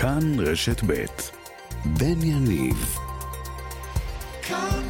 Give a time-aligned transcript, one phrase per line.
[0.00, 1.04] כאן רשת ב'
[1.84, 2.96] בן יניב.
[4.42, 4.82] כאן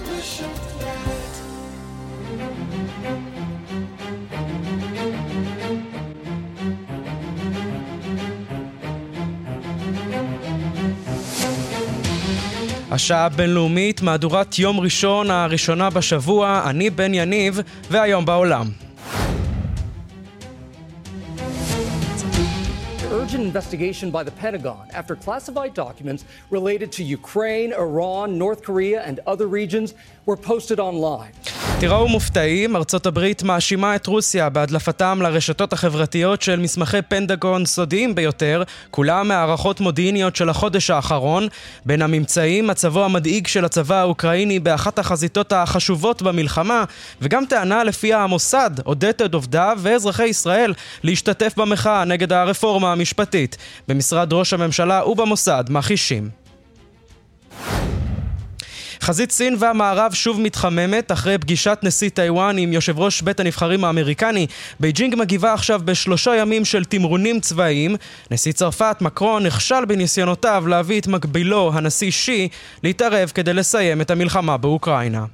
[12.91, 17.61] השעה הבינלאומית, מהדורת יום ראשון הראשונה בשבוע, אני בן יניב,
[17.91, 18.84] והיום בעולם.
[23.55, 29.47] Investigation by the Pentagon after classified documents related to Ukraine, Iran, North Korea, and other
[29.47, 29.95] regions
[30.27, 31.31] were posted online.
[31.81, 38.63] תיראו מופתעים, ארצות הברית מאשימה את רוסיה בהדלפתם לרשתות החברתיות של מסמכי פנדגון סודיים ביותר,
[38.91, 41.49] כולם מהערכות מודיעיניות של החודש האחרון.
[41.85, 46.85] בין הממצאים, מצבו המדאיג של הצבא האוקראיני באחת החזיתות החשובות במלחמה,
[47.21, 53.57] וגם טענה לפיה המוסד עודד את עובדיו ואזרחי ישראל להשתתף במחאה נגד הרפורמה המשפטית.
[53.89, 56.45] במשרד ראש הממשלה ובמוסד מכחישים.
[59.05, 64.47] חזית סין והמערב שוב מתחממת אחרי פגישת נשיא טיוואן עם יושב ראש בית הנבחרים האמריקני.
[64.81, 67.97] בייג'ינג מגיבה עכשיו בשלושה ימים של תמרונים צבאיים.
[68.31, 72.49] נשיא צרפת, מקרון, נכשל בניסיונותיו להביא את מקבילו, הנשיא שי,
[72.83, 75.25] להתערב כדי לסיים את המלחמה באוקראינה.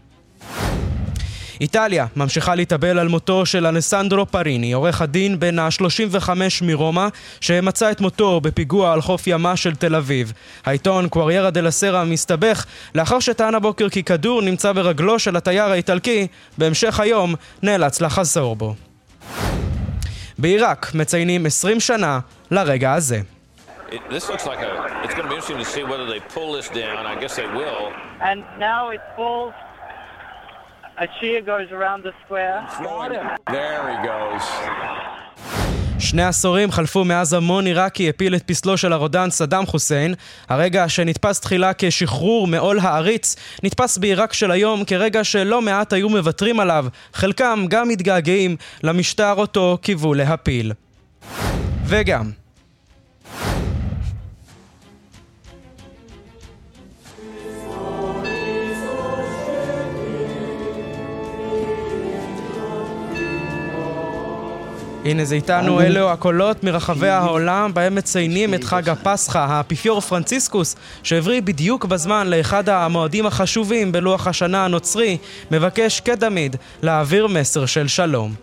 [1.61, 6.28] איטליה ממשיכה להתאבל על מותו של אלסנדרו פריני, עורך הדין בן ה-35
[6.62, 7.06] מרומא,
[7.41, 10.33] שמצא את מותו בפיגוע על חוף ימה של תל אביב.
[10.64, 16.27] העיתון קואריירה דה לסרה מסתבך לאחר שטען הבוקר כי כדור נמצא ברגלו של התייר האיטלקי,
[16.58, 18.75] בהמשך היום נאלץ לחזור בו.
[20.38, 23.20] בעיראק מציינים 20 שנה לרגע הזה.
[23.91, 24.72] It, this looks like a,
[25.05, 27.00] it's going to be interesting to see whether they pull this down.
[27.12, 27.84] I guess they will.
[28.28, 28.38] And
[28.70, 29.53] now it falls
[31.01, 32.59] A cheer goes around the square.
[33.56, 34.45] There he goes.
[35.98, 40.15] שני עשורים חלפו מאז המון עיראקי הפיל את פסלו של הרודן סדאם חוסיין.
[40.48, 46.61] הרגע שנתפס תחילה כשחרור מעול העריץ, נתפס בעיראק של היום כרגע שלא מעט היו מוותרים
[46.61, 50.72] עליו, חלקם גם מתגעגעים למשטר אותו קיוו להפיל.
[51.84, 52.31] וגם,
[65.05, 71.43] הנה זה איתנו, אלו הקולות מרחבי העולם בהם מציינים את חג הפסחא, האפיפיור פרנציסקוס, שהבריא
[71.43, 75.19] בדיוק בזמן לאחד המועדים החשובים בלוח השנה הנוצרי,
[75.50, 78.34] מבקש כתמיד להעביר מסר של שלום.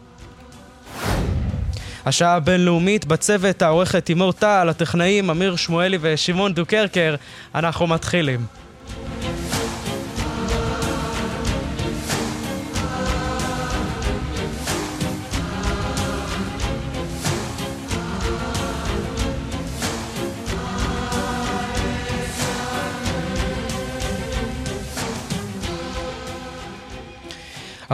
[2.05, 7.15] השעה הבינלאומית בצוות העורכת תימור טל, הטכנאים אמיר שמואלי ושמעון דוקרקר,
[7.55, 8.45] אנחנו מתחילים.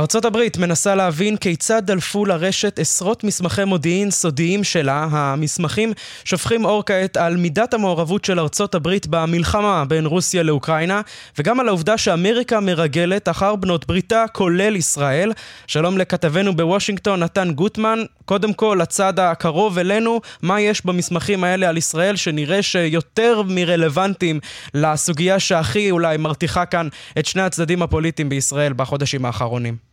[0.03, 5.07] ארצות הברית מנסה להבין כיצד דלפו לרשת עשרות מסמכי מודיעין סודיים שלה.
[5.11, 5.93] המסמכים
[6.25, 11.01] שופכים אור כעת על מידת המעורבות של ארצות הברית במלחמה בין רוסיה לאוקראינה,
[11.39, 15.31] וגם על העובדה שאמריקה מרגלת אחר בנות בריתה, כולל ישראל.
[15.67, 17.99] שלום לכתבנו בוושינגטון, נתן גוטמן.
[18.25, 24.39] קודם כל, הצד הקרוב אלינו, מה יש במסמכים האלה על ישראל שנראה שיותר מרלוונטיים
[24.73, 26.87] לסוגיה שהכי אולי מרתיחה כאן
[27.19, 29.92] את שני הצדדים הפוליטיים בישראל בחודשים האחרונים.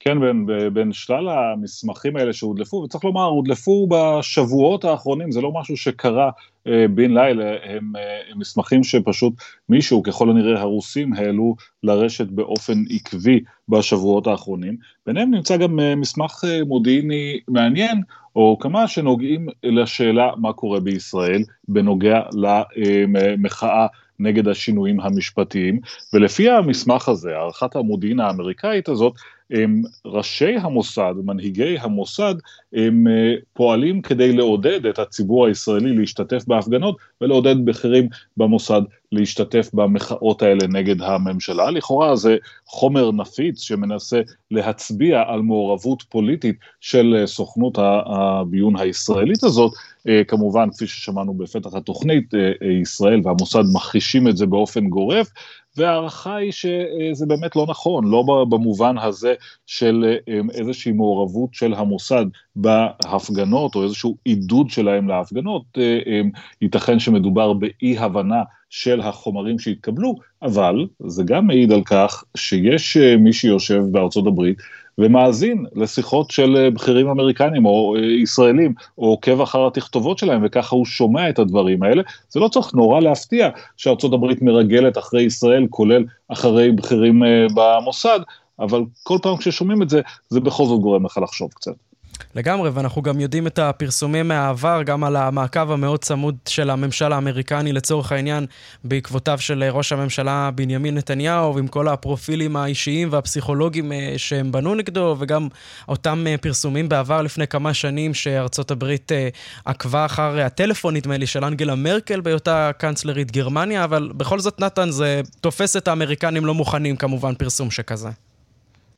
[0.00, 5.76] כן, בין, בין שלל המסמכים האלה שהודלפו, וצריך לומר, הודלפו בשבועות האחרונים, זה לא משהו
[5.76, 6.30] שקרה
[6.66, 9.32] אה, בן לילה, הם, אה, הם מסמכים שפשוט
[9.68, 14.76] מישהו, ככל הנראה הרוסים, העלו לרשת באופן עקבי בשבועות האחרונים.
[15.06, 18.02] ביניהם נמצא גם אה, מסמך אה, מודיעיני מעניין,
[18.36, 23.86] או כמה שנוגעים לשאלה מה קורה בישראל בנוגע למחאה
[24.18, 25.80] נגד השינויים המשפטיים,
[26.12, 29.14] ולפי המסמך הזה, הערכת המודיעין האמריקאית הזאת,
[29.50, 32.34] הם ראשי המוסד, מנהיגי המוסד,
[32.72, 40.42] הם אה, פועלים כדי לעודד את הציבור הישראלי להשתתף בהפגנות ולעודד בכירים במוסד להשתתף במחאות
[40.42, 41.70] האלה נגד הממשלה.
[41.70, 42.36] לכאורה זה
[42.66, 44.20] חומר נפיץ שמנסה
[44.50, 49.72] להצביע על מעורבות פוליטית של אה, סוכנות הביון הישראלית הזאת.
[50.08, 52.34] אה, כמובן, כפי ששמענו בפתח התוכנית,
[52.82, 55.28] ישראל והמוסד מכחישים את זה באופן גורף,
[55.76, 59.34] וההערכה היא שזה באמת לא נכון, לא במובן הזה
[59.66, 62.26] של אה, איזושהי מעורבות של המוסד
[62.56, 66.20] בהפגנות או איזשהו עידוד שלהם להפגנות, אה, אה,
[66.62, 73.32] ייתכן שמדובר באי הבנה של החומרים שהתקבלו, אבל זה גם מעיד על כך שיש מי
[73.32, 74.58] שיושב בארצות הברית
[74.98, 81.28] ומאזין לשיחות של בכירים אמריקנים או ישראלים, או עוקב אחר התכתובות שלהם, וככה הוא שומע
[81.28, 82.02] את הדברים האלה.
[82.28, 87.22] זה לא צריך נורא להפתיע שארצות הברית מרגלת אחרי ישראל, כולל אחרי בכירים
[87.54, 88.20] במוסד,
[88.60, 91.89] אבל כל פעם כששומעים את זה, זה בכל זאת גורם לך לחשוב קצת.
[92.34, 97.72] לגמרי, ואנחנו גם יודעים את הפרסומים מהעבר, גם על המעקב המאוד צמוד של הממשל האמריקני
[97.72, 98.46] לצורך העניין,
[98.84, 105.16] בעקבותיו של ראש הממשלה בנימין נתניהו, ועם כל הפרופילים האישיים והפסיכולוגיים אה, שהם בנו נגדו,
[105.18, 105.48] וגם
[105.88, 109.28] אותם אה, פרסומים בעבר לפני כמה שנים, שארצות הברית אה,
[109.64, 114.90] עקבה אחר הטלפון, נדמה לי, של אנגלה מרקל בהיותה קאנצלרית גרמניה, אבל בכל זאת, נתן,
[114.90, 118.29] זה תופס את האמריקנים לא מוכנים, כמובן, פרסום שכזה.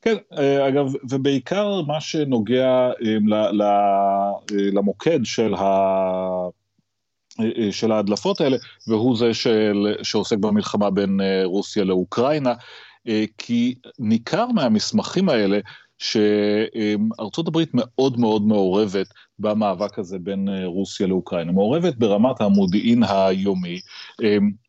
[0.02, 3.18] כן, אה, אגב, ובעיקר מה שנוגע אה,
[4.72, 5.64] למוקד של, ה...
[7.40, 8.56] אה, של ההדלפות האלה,
[8.88, 12.54] והוא זה של, שעוסק במלחמה בין רוסיה לאוקראינה,
[13.38, 15.58] כי ניכר מהמסמכים האלה
[15.98, 19.06] שארצות הברית מאוד מאוד מעורבת
[19.38, 21.52] במאבק הזה בין רוסיה לאוקראינה.
[21.52, 23.80] מעורבת ברמת המודיעין היומי,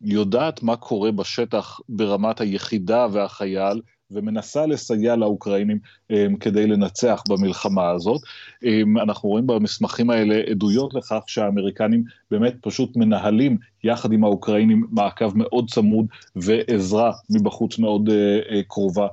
[0.02, 3.82] יודעת מה קורה בשטח ברמת היחידה והחייל,
[4.14, 5.80] ומנסה לסייע לאוקראינים
[6.12, 8.22] um, כדי לנצח במלחמה הזאת.
[8.22, 15.32] Um, אנחנו רואים במסמכים האלה עדויות לכך שהאמריקנים באמת פשוט מנהלים יחד עם האוקראינים מעקב
[15.36, 16.06] מאוד צמוד
[16.36, 19.08] ועזרה מבחוץ מאוד uh, קרובה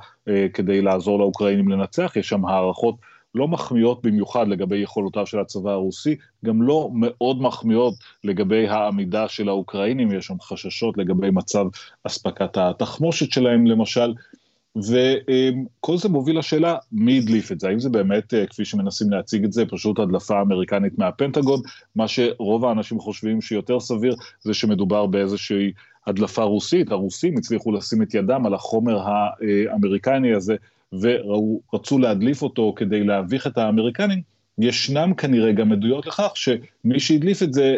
[0.55, 2.13] כדי לעזור לאוקראינים לנצח.
[2.17, 2.95] יש שם הערכות
[3.35, 7.95] לא מחמיאות במיוחד לגבי יכולותיו של הצבא הרוסי, גם לא מאוד מחמיאות
[8.25, 11.65] לגבי העמידה של האוקראינים, יש שם חששות לגבי מצב
[12.05, 14.15] אספקת התחמושת שלהם למשל,
[14.77, 19.45] וכל זה מוביל לשאלה מי הדליף את זה, האם זה באמת, אה, כפי שמנסים להציג
[19.45, 21.61] את זה, פשוט הדלפה אמריקנית מהפנטגון,
[21.97, 25.73] מה שרוב האנשים חושבים שיותר סביר זה שמדובר באיזושהי
[26.07, 30.57] הדלפה רוסית, הרוסים הצליחו לשים את ידם על החומר האמריקני הזה
[30.93, 34.23] ורצו להדליף אותו כדי להביך את האמריקנים,
[34.59, 37.77] ישנם כנראה גם עדויות לכך שמי שהדליף את זה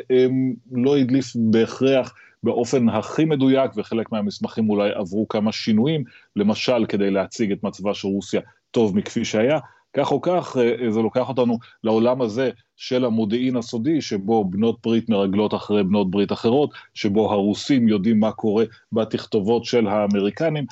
[0.73, 6.05] לא הדליף בהכרח באופן הכי מדויק, וחלק מהמסמכים אולי עברו כמה שינויים,
[6.37, 8.41] למשל כדי להציג את מצבה של רוסיה
[8.71, 9.59] טוב מכפי שהיה.
[9.97, 15.09] כך או כך, אה, זה לוקח אותנו לעולם הזה של המודיעין הסודי, שבו בנות ברית
[15.09, 20.67] מרגלות אחרי בנות ברית אחרות, שבו הרוסים יודעים מה קורה בתכתובות של האמריקנים.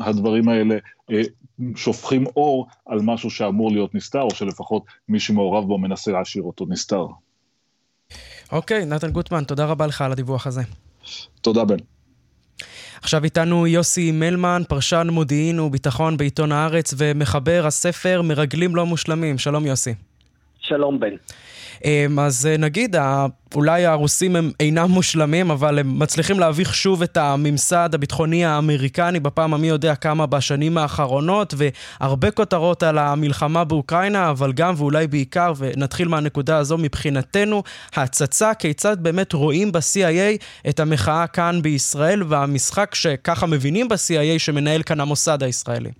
[0.00, 0.76] הדברים האלה
[1.12, 1.22] אה,
[1.76, 6.66] שופכים אור על משהו שאמור להיות נסתר, או שלפחות מי שמעורב בו מנסה להשאיר אותו
[6.68, 7.06] נסתר.
[8.52, 10.62] אוקיי, נתן גוטמן, תודה רבה לך על הדיווח הזה.
[11.40, 11.76] תודה, בן.
[13.02, 19.38] עכשיו איתנו יוסי מלמן, פרשן מודיעין וביטחון בעיתון הארץ ומחבר הספר מרגלים לא מושלמים.
[19.38, 19.94] שלום יוסי.
[20.70, 21.14] שלום בן.
[21.84, 22.96] אמ, אז אה, נגיד,
[23.54, 29.54] אולי הרוסים הם אינם מושלמים, אבל הם מצליחים להביך שוב את הממסד הביטחוני האמריקני בפעם
[29.54, 36.08] המי יודע כמה בשנים האחרונות, והרבה כותרות על המלחמה באוקראינה, אבל גם ואולי בעיקר, ונתחיל
[36.08, 37.62] מהנקודה הזו מבחינתנו,
[37.94, 45.00] הצצה כיצד באמת רואים ב-CIA את המחאה כאן בישראל, והמשחק שככה מבינים ב-CIA שמנהל כאן
[45.00, 45.90] המוסד הישראלי.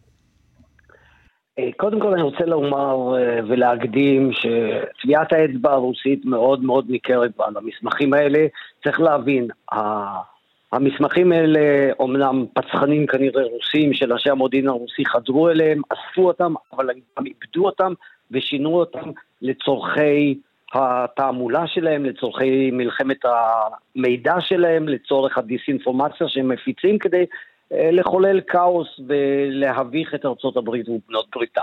[1.58, 7.56] אה, קודם כל אני רוצה לומר אה, ולהקדים שטביעת האצבע הרוסית מאוד מאוד ניכרת על
[7.56, 8.46] המסמכים האלה.
[8.84, 9.48] צריך להבין,
[10.72, 16.90] המסמכים האלה אומנם פצחנים כנראה רוסים של אנשי המודיעין הרוסי חדרו אליהם, אספו אותם, אבל
[17.16, 17.92] הם איבדו אותם
[18.30, 19.10] ושינו אותם
[19.42, 20.38] לצורכי
[20.74, 27.24] התעמולה שלהם, לצורכי מלחמת המידע שלהם, לצורך הדיסאינפורמציה שהם מפיצים כדי
[27.70, 31.62] לחולל כאוס ולהביך את ארצות הברית ובנות בריתה.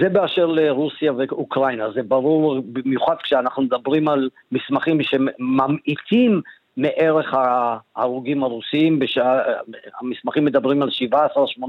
[0.00, 6.40] זה באשר לרוסיה ואוקראינה, זה ברור במיוחד כשאנחנו מדברים על מסמכים שממעיטים
[6.76, 9.42] מערך ההרוגים הרוסיים, בשע,
[10.00, 11.64] המסמכים מדברים על 17-18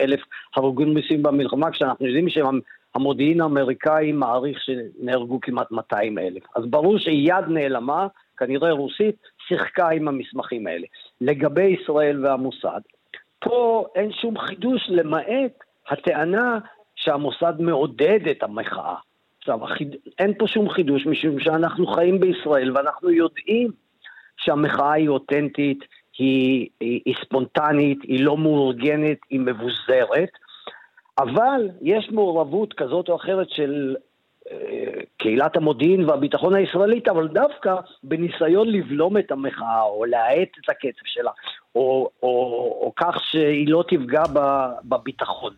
[0.00, 0.20] אלף
[0.56, 6.42] הרוגים רוסיים במלחמה, כשאנחנו יודעים שהמודיעין האמריקאי מעריך שנהרגו כמעט 200 אלף.
[6.56, 8.06] אז ברור שיד נעלמה,
[8.36, 9.16] כנראה רוסית,
[9.48, 10.86] שיחקה עם המסמכים האלה.
[11.20, 12.80] לגבי ישראל והמוסד,
[13.40, 15.52] פה אין שום חידוש למעט
[15.88, 16.58] הטענה
[16.94, 18.94] שהמוסד מעודד את המחאה.
[19.38, 19.96] עכשיו, החיד...
[20.18, 23.70] אין פה שום חידוש משום שאנחנו חיים בישראל ואנחנו יודעים
[24.36, 25.78] שהמחאה היא אותנטית,
[26.18, 30.30] היא, היא, היא ספונטנית, היא לא מאורגנת, היא מבוזרת,
[31.18, 33.96] אבל יש מעורבות כזאת או אחרת של
[35.16, 41.30] קהילת המודיעין והביטחון הישראלית, אבל דווקא בניסיון לבלום את המחאה או להאט את הקצב שלה,
[41.74, 42.28] או, או,
[42.80, 44.22] או כך שהיא לא תפגע
[44.84, 45.52] בביטחון.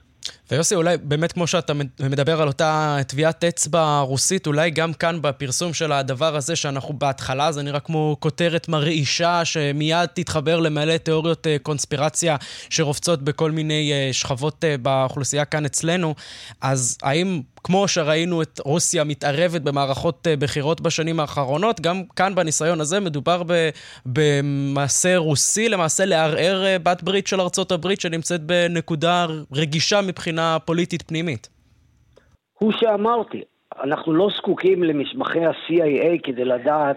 [0.51, 5.75] ויוסי, אולי באמת כמו שאתה מדבר על אותה טביעת אצבע רוסית, אולי גם כאן בפרסום
[5.75, 11.57] של הדבר הזה, שאנחנו בהתחלה, זה נראה כמו כותרת מרעישה, שמיד תתחבר למלא תיאוריות אה,
[11.63, 12.37] קונספירציה
[12.71, 16.15] שרובצות בכל מיני אה, שכבות אה, באוכלוסייה כאן אצלנו,
[16.61, 23.01] אז האם כמו שראינו את רוסיה מתערבת במערכות בחירות בשנים האחרונות, גם כאן בניסיון הזה
[23.01, 23.43] מדובר
[24.07, 31.49] במעשה רוסי, למעשה לערער בת ברית של ארצות הברית שנמצאת בנקודה רגישה מבחינה פוליטית פנימית.
[32.59, 33.43] הוא שאמרתי,
[33.83, 36.97] אנחנו לא זקוקים למסמכי ה-CIA כדי לדעת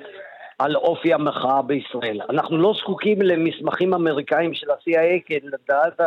[0.60, 2.20] על אופי המחאה בישראל.
[2.30, 6.00] אנחנו לא זקוקים למסמכים אמריקאים של ה-CIA כדי לדעת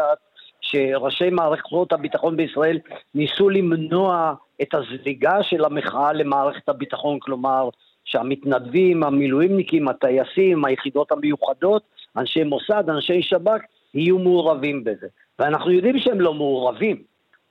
[0.70, 2.78] שראשי מערכות הביטחון בישראל
[3.14, 7.68] ניסו למנוע את הזליגה של המחאה למערכת הביטחון, כלומר
[8.04, 11.82] שהמתנדבים, המילואימניקים, הטייסים, היחידות המיוחדות,
[12.16, 13.60] אנשי מוסד, אנשי שב"כ,
[13.94, 15.06] יהיו מעורבים בזה.
[15.38, 17.02] ואנחנו יודעים שהם לא מעורבים.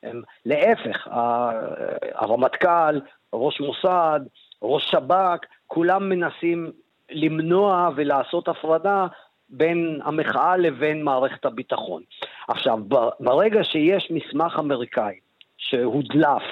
[0.04, 1.08] הם, להפך,
[2.14, 3.00] הרמטכ"ל,
[3.34, 4.20] ראש מוסד,
[4.62, 6.72] ראש שב"כ, כולם מנסים
[7.12, 9.08] למנוע ולעשות הפרדה
[9.50, 12.02] בין המחאה לבין מערכת הביטחון.
[12.48, 12.80] עכשיו,
[13.20, 15.16] ברגע שיש מסמך אמריקאי
[15.58, 16.44] שהודלף,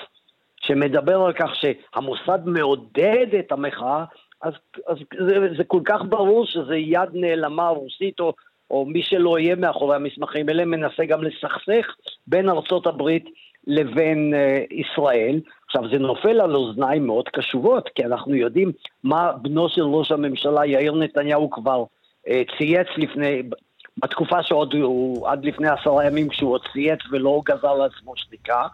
[0.62, 4.06] שמדבר על כך שהמוסד מעודד את המחאה,
[4.42, 4.54] אז,
[4.88, 4.98] אז
[5.28, 8.34] זה, זה כל כך ברור שזה יד נעלמה רוסית או,
[8.72, 11.96] או מי שלא יהיה מאחורי המסמכים האלה מנסה גם לסכסך
[12.28, 13.26] בין ארצות הברית
[13.68, 15.40] לבין uh, ישראל.
[15.66, 18.72] עכשיו, זה נופל על אוזניים מאוד קשובות, כי אנחנו יודעים
[19.04, 21.84] מה בנו של ראש הממשלה יאיר נתניהו כבר
[22.58, 23.42] צייץ לפני,
[23.98, 28.68] בתקופה שעוד הוא, עד לפני עשרה ימים כשהוא עוד צייץ ולא גזר לעצמו שתיקה.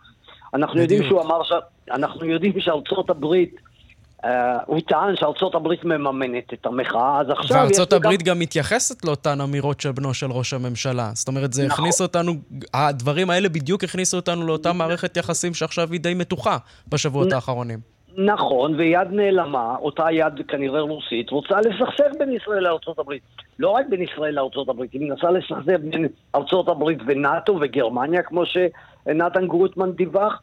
[0.53, 1.51] אנחנו יודעים שהוא אמר, ש...
[1.91, 3.55] אנחנו יודעים שארצות הברית
[4.22, 4.27] Uh,
[4.65, 7.58] הוא טען שארצות הברית מממנת את המחאה, אז עכשיו...
[7.58, 8.36] וארצות הברית גם...
[8.36, 11.12] גם מתייחסת לאותן אמירות של בנו של ראש הממשלה.
[11.13, 11.74] זאת אומרת, זה נכון.
[11.74, 12.34] הכניס אותנו,
[12.74, 17.34] הדברים האלה בדיוק הכניסו אותנו לאותה מערכת יחסים שעכשיו היא די מתוחה בשבועות נ...
[17.34, 17.79] האחרונים.
[18.18, 22.68] נכון, ויד נעלמה, אותה יד כנראה רוסית, רוצה לסכסך בין ישראל
[23.00, 23.24] הברית.
[23.60, 24.38] לא רק בין ישראל
[24.70, 26.08] הברית, היא מנסה לסכסך בין
[26.70, 30.41] הברית ונאט"ו וגרמניה, כמו שנתן גרוטמן דיווח,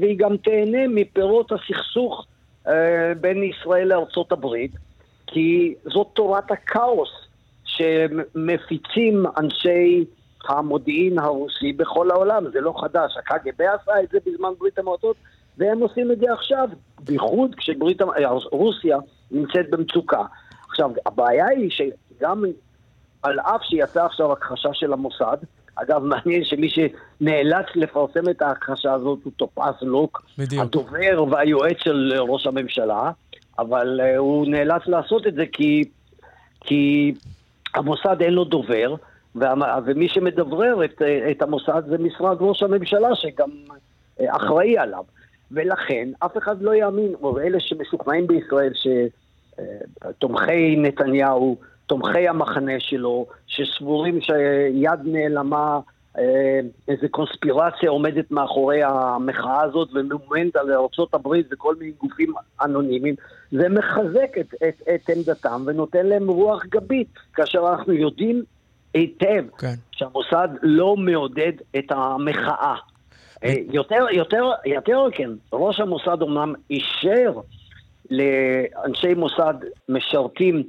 [0.00, 2.26] והיא גם תהנה מפירות הסכסוך
[2.68, 3.92] אה, בין ישראל
[4.32, 4.72] הברית,
[5.26, 7.10] כי זאת תורת הכאוס
[7.64, 10.04] שמפיצים אנשי
[10.48, 15.16] המודיעין הרוסי בכל העולם, זה לא חדש, הקג"ב עשה את זה בזמן ברית המועצות
[15.58, 16.68] והם עושים את זה עכשיו,
[17.00, 18.98] בייחוד כשרוסיה
[19.30, 20.22] נמצאת במצוקה.
[20.68, 22.44] עכשיו, הבעיה היא שגם
[23.22, 25.36] על אף שיצא עכשיו הכחשה של המוסד,
[25.76, 30.62] אגב, מעניין שמי שנאלץ לפרסם את ההכחשה הזאת הוא טופס לוק, בדיוק.
[30.62, 33.10] הדובר והיועץ של ראש הממשלה,
[33.58, 35.84] אבל uh, הוא נאלץ לעשות את זה כי,
[36.60, 37.14] כי
[37.74, 38.94] המוסד אין לו דובר,
[39.34, 43.50] וה, ומי שמדברר את, את המוסד זה משרד ראש הממשלה שגם
[44.28, 45.04] אחראי עליו.
[45.50, 53.26] ולכן אף אחד לא יאמין, או אלה שמשוכנעים בישראל שתומכי אה, נתניהו תומכי המחנה שלו,
[53.46, 55.80] שסבורים שיד נעלמה,
[56.18, 63.14] אה, איזה קונספירציה עומדת מאחורי המחאה הזאת וממומנת על ארה"ב וכל מיני גופים אנונימיים,
[63.52, 68.42] זה מחזק את, את, את עמדתם ונותן להם רוח גבית, כאשר אנחנו יודעים
[68.94, 69.74] היטב כן.
[69.92, 72.74] שהמוסד לא מעודד את המחאה.
[73.44, 77.32] אה, יותר, יותר, יותר כן, ראש המוסד אומנם אישר
[78.10, 79.54] לאנשי מוסד
[79.88, 80.62] משרתים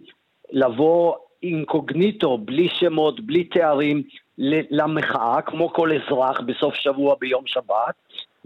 [0.52, 4.04] לבוא אינקוגניטו, בלי שמות, בלי תארים,
[4.70, 7.96] למחאה, כמו כל אזרח בסוף שבוע ביום שבת,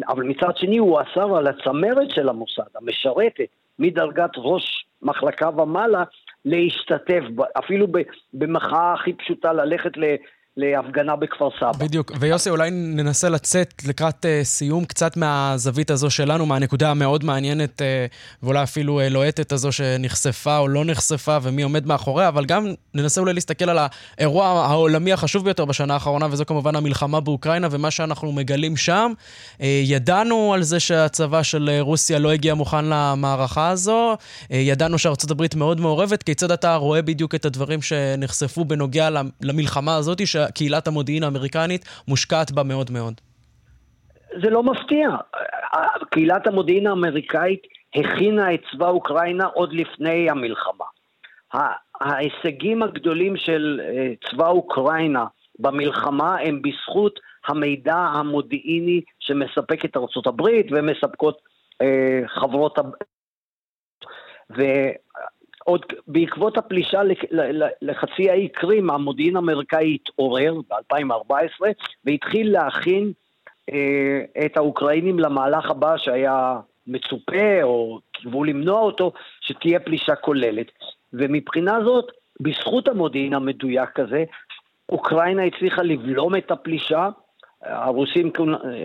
[0.07, 3.47] אבל מצד שני הוא אסר על הצמרת של המוסד, המשרתת,
[3.79, 6.03] מדרגת ראש מחלקה ומעלה,
[6.45, 7.23] להשתתף,
[7.59, 7.87] אפילו
[8.33, 9.91] במחאה הכי פשוטה, ללכת
[10.57, 11.71] להפגנה בכפר סבא.
[11.85, 12.11] בדיוק.
[12.19, 17.83] ויוסי, אולי ננסה לצאת לקראת uh, סיום קצת מהזווית הזו שלנו, מהנקודה המאוד מעניינת, uh,
[18.43, 23.21] ואולי אפילו uh, לוהטת הזו שנחשפה או לא נחשפה ומי עומד מאחוריה, אבל גם ננסה
[23.21, 23.77] אולי להסתכל על
[24.17, 29.11] האירוע העולמי החשוב ביותר בשנה האחרונה, וזו כמובן המלחמה באוקראינה ומה שאנחנו מגלים שם.
[29.57, 34.97] Uh, ידענו על זה שהצבא של uh, רוסיה לא הגיע מוכן למערכה הזו, uh, ידענו
[34.97, 36.23] שארצות הברית מאוד מעורבת.
[36.23, 39.09] כיצד אתה רואה בדיוק את הדברים שנחשפו בנוגע
[39.41, 43.21] למלחמה הזאת, שקהילת המודיעין האמריקנית מושקעת בה מאוד מאוד.
[44.41, 45.09] זה לא מפתיע.
[46.09, 47.61] קהילת המודיעין האמריקאית
[47.95, 50.85] הכינה את צבא אוקראינה עוד לפני המלחמה.
[52.01, 55.25] ההישגים הגדולים של אה, צבא אוקראינה
[55.59, 61.41] במלחמה הם בזכות המידע המודיעיני שמספקת ארצות הברית ומספקות
[61.81, 62.79] אה, חברות...
[65.63, 67.01] עוד בעקבות הפלישה
[67.81, 71.65] לחצי האי קרים, המודיעין האמריקאי התעורר ב-2014
[72.05, 73.11] והתחיל להכין
[73.71, 80.67] אה, את האוקראינים למהלך הבא שהיה מצופה, או קיוו למנוע אותו, שתהיה פלישה כוללת.
[81.13, 84.23] ומבחינה זאת, בזכות המודיעין המדויק הזה,
[84.89, 87.09] אוקראינה הצליחה לבלום את הפלישה.
[87.63, 88.31] הרוסים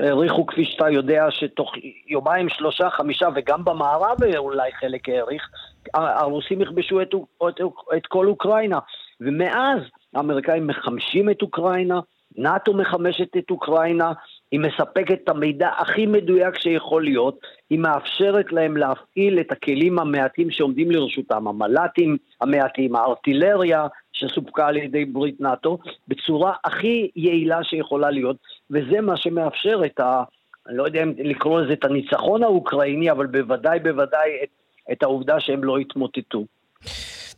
[0.02, 1.72] העריכו, כפי שאתה יודע, שתוך
[2.06, 5.48] יומיים, שלושה, חמישה, וגם במערב אולי חלק העריך,
[5.94, 7.14] הרוסים יכבשו את,
[7.48, 7.60] את,
[7.96, 8.78] את כל אוקראינה.
[9.20, 9.78] ומאז
[10.14, 12.00] האמריקאים מחמשים את אוקראינה,
[12.36, 14.12] נאט"ו מחמשת את אוקראינה,
[14.52, 17.38] היא מספקת את המידע הכי מדויק שיכול להיות,
[17.70, 25.04] היא מאפשרת להם להפעיל את הכלים המעטים שעומדים לרשותם, המל"טים המעטים, הארטילריה שסופקה על ידי
[25.04, 25.78] ברית נאט"ו,
[26.08, 28.36] בצורה הכי יעילה שיכולה להיות,
[28.70, 30.22] וזה מה שמאפשר את ה...
[30.68, 34.48] אני לא יודע אם לקרוא לזה את הניצחון האוקראיני, אבל בוודאי בוודאי את,
[34.92, 36.44] את העובדה שהם לא התמוטטו.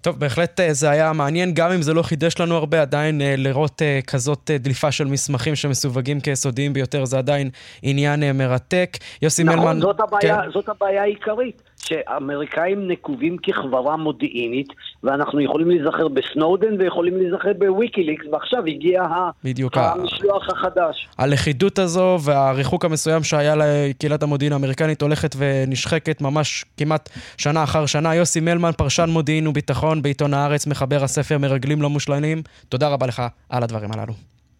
[0.00, 3.34] טוב, בהחלט אה, זה היה מעניין, גם אם זה לא חידש לנו הרבה, עדיין אה,
[3.36, 7.50] לראות אה, כזאת דליפה של מסמכים שמסווגים כיסודיים ביותר, זה עדיין
[7.82, 8.96] עניין מרתק.
[9.22, 9.78] יוסי נכון, מלמן...
[9.78, 10.50] נכון, זאת הבעיה, כן.
[10.50, 11.62] זאת הבעיה העיקרית.
[11.88, 14.68] שאמריקאים נקובים כחברה מודיעינית,
[15.02, 19.02] ואנחנו יכולים להיזכר בסנודן ויכולים להיזכר בוויקיליקס, ועכשיו הגיע
[19.44, 21.08] בדיוק המשלוח החדש.
[21.18, 28.14] הלכידות הזו והריחוק המסוים שהיה לקהילת המודיעין האמריקנית הולכת ונשחקת ממש כמעט שנה אחר שנה.
[28.14, 33.22] יוסי מלמן, פרשן מודיעין וביטחון בעיתון הארץ, מחבר הספר מרגלים לא מושלמים, תודה רבה לך
[33.48, 34.12] על הדברים הללו.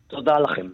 [0.06, 0.66] תודה לכם.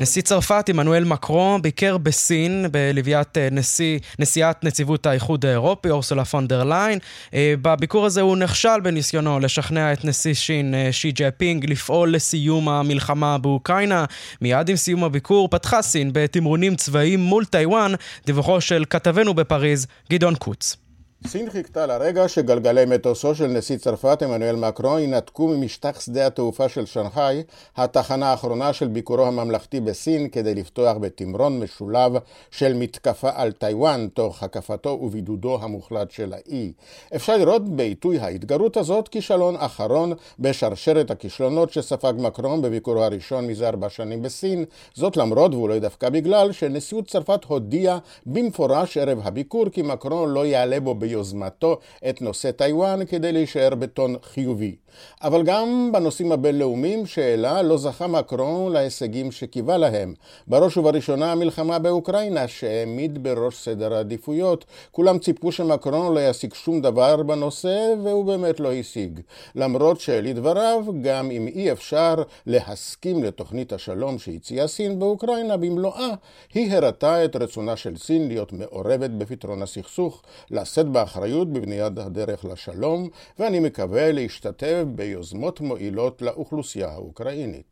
[0.00, 6.48] נשיא צרפת, עמנואל מקרון, ביקר בסין בלוויית אה, נשיא, נשיאת נציבות האיחוד האירופי, אורסולה פון
[6.48, 6.98] דר ליין.
[7.34, 12.68] אה, בביקור הזה הוא נכשל בניסיונו לשכנע את נשיא סין, אה, שי ג'ינפינג, לפעול לסיום
[12.68, 14.04] המלחמה באוקראינה.
[14.40, 17.92] מיד עם סיום הביקור פתחה סין בתמרונים צבאיים מול טיוואן,
[18.26, 20.87] דיווחו של כתבנו בפריז, גדעון קוץ.
[21.26, 26.86] סין חיכתה לרגע שגלגלי מטוסו של נשיא צרפת עמנואל מקרון ינתקו ממשטח שדה התעופה של
[26.86, 27.42] שנגחאי,
[27.76, 32.12] התחנה האחרונה של ביקורו הממלכתי בסין, כדי לפתוח בתמרון משולב
[32.50, 36.72] של מתקפה על טיוואן, תוך הקפתו ובידודו המוחלט של האי.
[37.16, 43.88] אפשר לראות בעיתוי ההתגרות הזאת כישלון אחרון בשרשרת הכישלונות שספג מקרון בביקורו הראשון מזה ארבע
[43.88, 50.30] שנים בסין, זאת למרות ואולי דווקא בגלל שנשיאות צרפת הודיעה במפורש ערב הביקור כי מקרון
[50.30, 54.76] לא יעלה בו ביוזמתו את נושא טיוואן כדי להישאר בטון חיובי.
[55.22, 60.14] אבל גם בנושאים הבינלאומיים שהעלה לא זכה מקרון להישגים שקיווה להם.
[60.46, 64.64] בראש ובראשונה המלחמה באוקראינה שהעמיד בראש סדר העדיפויות.
[64.92, 69.20] כולם ציפו שמקרון לא ישיג שום דבר בנושא והוא באמת לא השיג.
[69.54, 72.14] למרות שלדבריו, גם אם אי אפשר
[72.46, 76.10] להסכים לתוכנית השלום שהציעה סין באוקראינה במלואה,
[76.54, 83.08] היא הראתה את רצונה של סין להיות מעורבת בפתרון הסכסוך, לשאת באחריות בבניית הדרך לשלום,
[83.38, 87.62] ואני מקווה להשתתף ביוזמות מועילות לאוכלוסייה האוקראינית.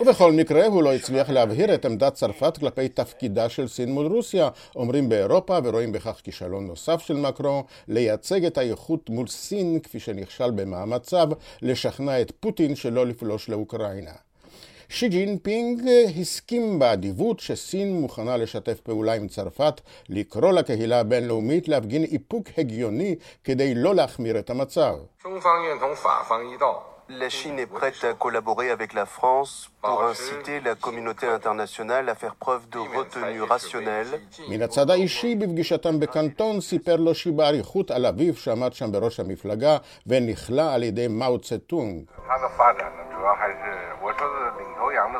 [0.00, 4.48] ובכל מקרה הוא לא הצליח להבהיר את עמדת צרפת כלפי תפקידה של סין מול רוסיה.
[4.76, 10.50] אומרים באירופה ורואים בכך כישלון נוסף של מקרון לייצג את האיחוד מול סין כפי שנכשל
[10.50, 11.28] במאמציו
[11.62, 14.29] לשכנע את פוטין שלא לפלוש לאוקראינה.
[14.92, 15.82] שי ג'ינפינג
[16.20, 23.74] הסכים באדיבות שסין מוכנה לשתף פעולה עם צרפת, לקרוא לקהילה הבינלאומית להפגין איפוק הגיוני כדי
[23.74, 24.94] לא להחמיר את המצב.
[27.22, 32.14] La Chine est prête à collaborer avec la France pour inciter la communauté internationale à
[32.14, 34.20] faire preuve de retenue rationnelle.
[34.48, 39.76] מן הצד האישי, בפגישתם בקנטון, סיפר לו שי באריכות על אביו שעמד שם בראש המפלגה
[40.06, 42.04] ונכלא על ידי מאו צטונג.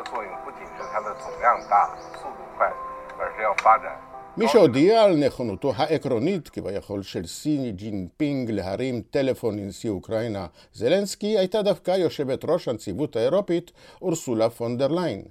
[0.00, 2.72] 的作用不仅是它的总量大、速度快，
[3.18, 3.92] 而是要发展。
[4.36, 11.90] מי שהודיע על נכונותו העקרונית כביכול של סי ג'ינפינג להרים טלפון לנשיא אוקראינה זלנסקי הייתה דווקא
[11.90, 13.72] יושבת ראש הנציבות האירופית
[14.02, 15.22] אורסולה פון דר ליין.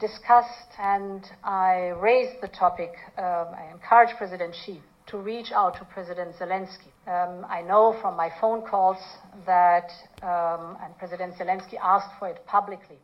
[0.00, 5.84] discussed and I raised the topic, um, I encouraged President Xi to reach out to
[5.84, 6.90] President Zelensky.
[7.09, 9.01] Um, I know from my phone calls
[9.47, 9.89] that,
[10.21, 12.99] um, and President Zelensky asked for it publicly.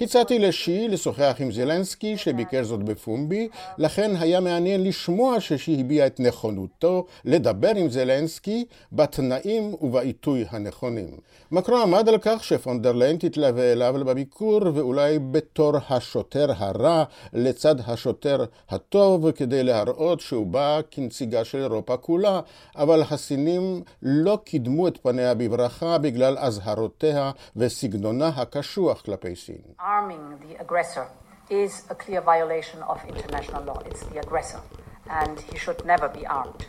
[0.00, 6.20] הצעתי לשי לשוחח עם זלנסקי שביקר זאת בפומבי, לכן היה מעניין לשמוע ששי הביע את
[6.20, 11.16] נכונותו לדבר עם זלנסקי בתנאים ובעיתוי הנכונים.
[11.52, 19.30] מקרו עמד על כך שפונדרליין תתלווה אליו בביקור ואולי בתור השוטר הרע לצד השוטר הטוב
[19.30, 22.40] כדי להראות שהוא בא כנציגה של אירופה כולה,
[22.76, 23.02] אבל
[23.40, 29.56] הסינים לא קידמו את פניה בברכה בגלל אזהרותיה וסגנונה הקשוח כלפי סין.
[31.50, 33.80] is a clear violation of international law.
[33.88, 34.62] It's the aggressor,
[35.20, 36.62] and he should never be armed.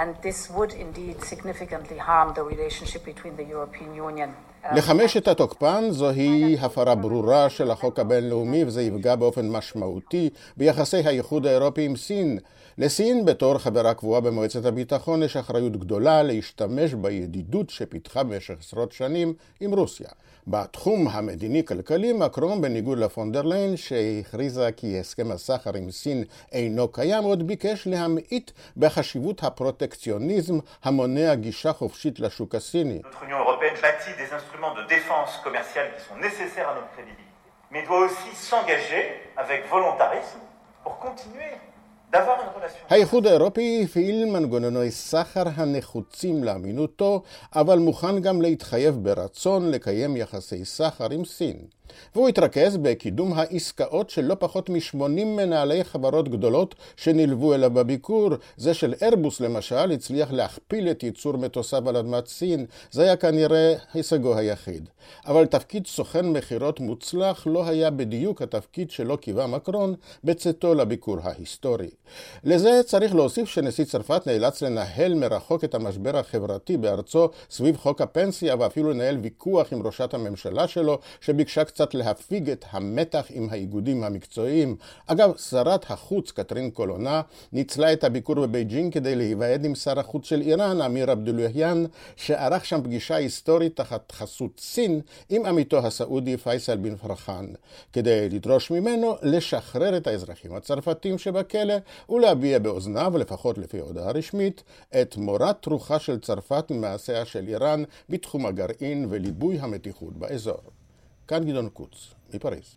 [0.00, 4.30] And this would indeed significantly harm the relationship between the European Union
[4.72, 11.84] לחמשת התוקפן זוהי הפרה ברורה של החוק הבינלאומי וזה יפגע באופן משמעותי ביחסי האיחוד האירופי
[11.84, 12.38] עם סין.
[12.82, 19.34] לסין בתור חברה קבועה במועצת הביטחון יש אחריות גדולה להשתמש בידידות שפיתחה במשך עשרות שנים
[19.60, 20.08] עם רוסיה.
[20.46, 27.86] בתחום המדיני-כלכלי, מקרון, בניגוד לפונדרליין, שהכריזה כי הסכם הסחר עם סין אינו קיים, עוד ביקש
[27.86, 33.00] להמעיט בחשיבות הפרוטקציוניזם המונע גישה חופשית לשוק הסיני.
[37.72, 39.04] mais doit aussi s'engager
[39.42, 40.42] avec volontarisme
[40.82, 41.52] pour continuer
[42.88, 47.22] האיחוד האירופי הפעיל מנגנוני סחר הנחוצים לאמינותו,
[47.54, 51.56] אבל מוכן גם להתחייב ברצון לקיים יחסי סחר עם סין.
[52.14, 58.30] והוא התרכז בקידום העסקאות של לא פחות מ-80 מנהלי חברות גדולות שנלוו אליו בביקור.
[58.56, 63.74] זה של ארבוס למשל הצליח להכפיל את ייצור מטוסיו על אדמת סין, זה היה כנראה
[63.94, 64.88] הישגו היחיד.
[65.26, 71.90] אבל תפקיד סוכן מכירות מוצלח לא היה בדיוק התפקיד שלו קיווה מקרון בצאתו לביקור ההיסטורי.
[72.44, 78.56] לזה צריך להוסיף שנשיא צרפת נאלץ לנהל מרחוק את המשבר החברתי בארצו סביב חוק הפנסיה
[78.58, 84.04] ואפילו לנהל ויכוח עם ראשת הממשלה שלו שביקשה קצת קצת להפיג את המתח עם האיגודים
[84.04, 84.76] המקצועיים.
[85.06, 90.40] אגב, שרת החוץ קטרין קולונה ניצלה את הביקור בבייג'ינג כדי להיוועד עם שר החוץ של
[90.40, 91.84] איראן, אמיר עבדולהיאן,
[92.16, 97.46] שערך שם פגישה היסטורית תחת חסות סין עם עמיתו הסעודי פייסל בן פרחן,
[97.92, 101.74] כדי לדרוש ממנו לשחרר את האזרחים הצרפתים שבכלא
[102.10, 104.62] ולהביע באוזניו, לפחות לפי הודעה רשמית,
[105.00, 110.79] את מורת רוחה של צרפת ממעשיה של איראן בתחום הגרעין וליבוי המתיחות באזור.
[111.30, 112.76] כאן גדעון קוץ, מפריז.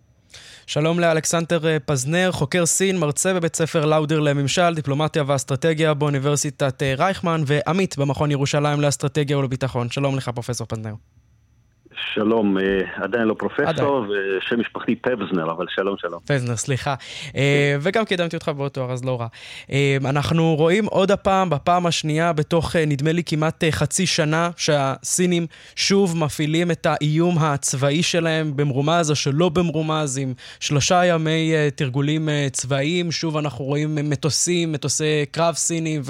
[0.67, 6.93] שלום לאלכסנדר אה, פזנר, חוקר סין, מרצה בבית ספר לאודר לממשל, דיפלומטיה ואסטרטגיה באוניברסיטת אה,
[6.97, 9.89] רייכמן, ועמית במכון ירושלים לאסטרטגיה ולביטחון.
[9.89, 10.93] שלום לך, פרופסור פזנר.
[12.13, 12.63] שלום, אה,
[12.95, 16.19] עדיין לא פרופסור, ושם משפחתי פבזנר, אבל שלום שלום.
[16.25, 16.95] פבזנר, סליחה.
[17.35, 19.27] אה, וגם קידמתי אותך באותו תואר, אז לא רע.
[19.71, 26.17] אה, אנחנו רואים עוד הפעם, בפעם השנייה, בתוך נדמה לי כמעט חצי שנה, שהסינים שוב
[26.17, 33.11] מפעילים את האיום הצבאי שלהם במרומז או שלא במרומז, עם שלושה ימי תרגולים צבאיים.
[33.11, 36.01] שוב אנחנו רואים מטוסים, מטוסי קרב סינים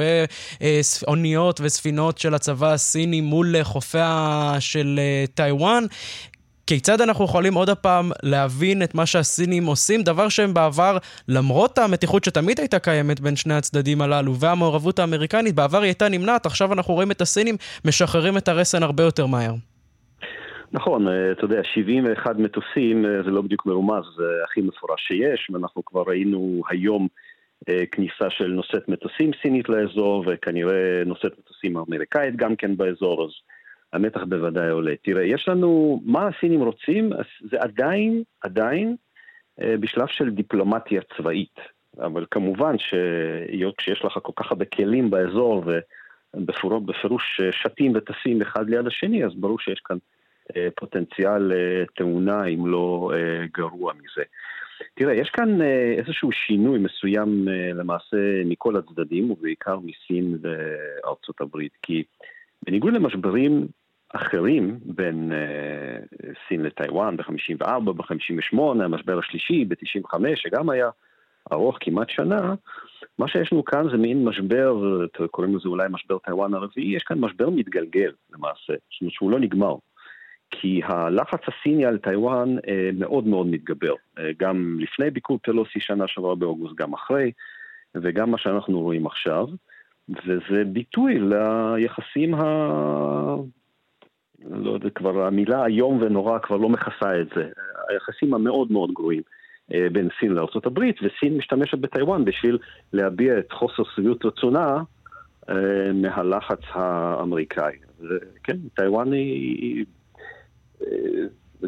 [0.62, 5.00] ואוניות וספינות של הצבא הסיני מול חופיה של
[5.34, 5.73] טיוואן.
[5.78, 5.88] הזמן.
[6.68, 12.24] כיצד אנחנו יכולים עוד הפעם להבין את מה שהסינים עושים, דבר שהם בעבר, למרות המתיחות
[12.24, 16.94] שתמיד הייתה קיימת בין שני הצדדים הללו והמעורבות האמריקנית, בעבר היא הייתה נמנעת, עכשיו אנחנו
[16.94, 17.56] רואים את הסינים
[17.86, 19.54] משחררים את הרסן הרבה יותר מהר.
[20.72, 25.50] נכון, אה, אתה יודע, 71 מטוסים אה, זה לא בדיוק מרומז, זה הכי מפורש שיש,
[25.54, 27.08] ואנחנו כבר ראינו היום
[27.70, 33.32] אה, כניסה של נושאת מטוסים סינית לאזור, וכנראה נושאת מטוסים אמריקאית גם כן באזור, אז
[33.94, 34.94] המתח בוודאי עולה.
[35.02, 37.10] תראה, יש לנו, מה הסינים רוצים?
[37.50, 38.96] זה עדיין, עדיין,
[39.62, 41.60] אה, בשלב של דיפלומטיה צבאית.
[42.00, 45.64] אבל כמובן שהיות שיש לך כל כך הרבה כלים באזור
[46.34, 49.98] ובפירוש אה, שתים וטסים אחד ליד השני, אז ברור שיש כאן
[50.56, 51.52] אה, פוטנציאל
[51.96, 53.12] תאונה אם לא
[53.54, 54.24] גרוע מזה.
[54.96, 55.62] תראה, יש כאן
[55.98, 62.04] איזשהו שינוי מסוים למעשה מכל הצדדים, ובעיקר מסין וארצות הברית, כי
[62.66, 63.68] בניגוד למשברים
[64.14, 70.90] אחרים בין uh, סין לטיוואן ב-54, ב-58, המשבר השלישי ב-95, שגם היה
[71.52, 72.54] ארוך כמעט שנה,
[73.20, 74.76] מה שיש לנו כאן זה מין משבר,
[75.32, 79.40] קוראים לזה אולי משבר טיוואן הרביעי, יש כאן משבר מתגלגל למעשה, זאת אומרת שהוא לא
[79.40, 79.76] נגמר.
[80.50, 86.08] כי הלחץ הסיני על טיוואן אה, מאוד מאוד מתגבר, אה, גם לפני ביקור פלוסי שנה
[86.08, 87.32] שעברה באוגוסט, גם אחרי,
[87.96, 89.48] וגם מה שאנחנו רואים עכשיו,
[90.10, 92.44] וזה ביטוי ליחסים ה...
[94.50, 97.50] לא יודע, כבר המילה איום ונורא כבר לא מכסה את זה.
[97.90, 99.22] היחסים המאוד מאוד גרועים
[99.74, 102.58] אה, בין סין לארה"ב, וסין משתמשת בטיוואן בשביל
[102.94, 104.84] להביע את חוסר שביעות רצונה
[105.50, 107.76] אה, מהלחץ האמריקאי.
[108.44, 109.86] כן, טיוואן היא...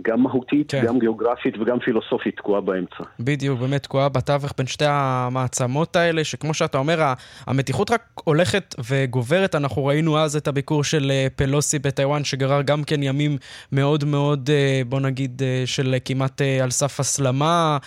[0.01, 0.85] גם מהותית, כן.
[0.85, 3.03] גם גיאוגרפית וגם פילוסופית תקועה באמצע.
[3.19, 7.13] בדיוק, באמת תקועה בתווך בין שתי המעצמות האלה, שכמו שאתה אומר,
[7.47, 9.55] המתיחות רק הולכת וגוברת.
[9.55, 13.37] אנחנו ראינו אז את הביקור של אה, פלוסי בטיוואן, שגרר גם כן ימים
[13.71, 17.77] מאוד מאוד, אה, בוא נגיד, אה, של כמעט על סף הסלמה,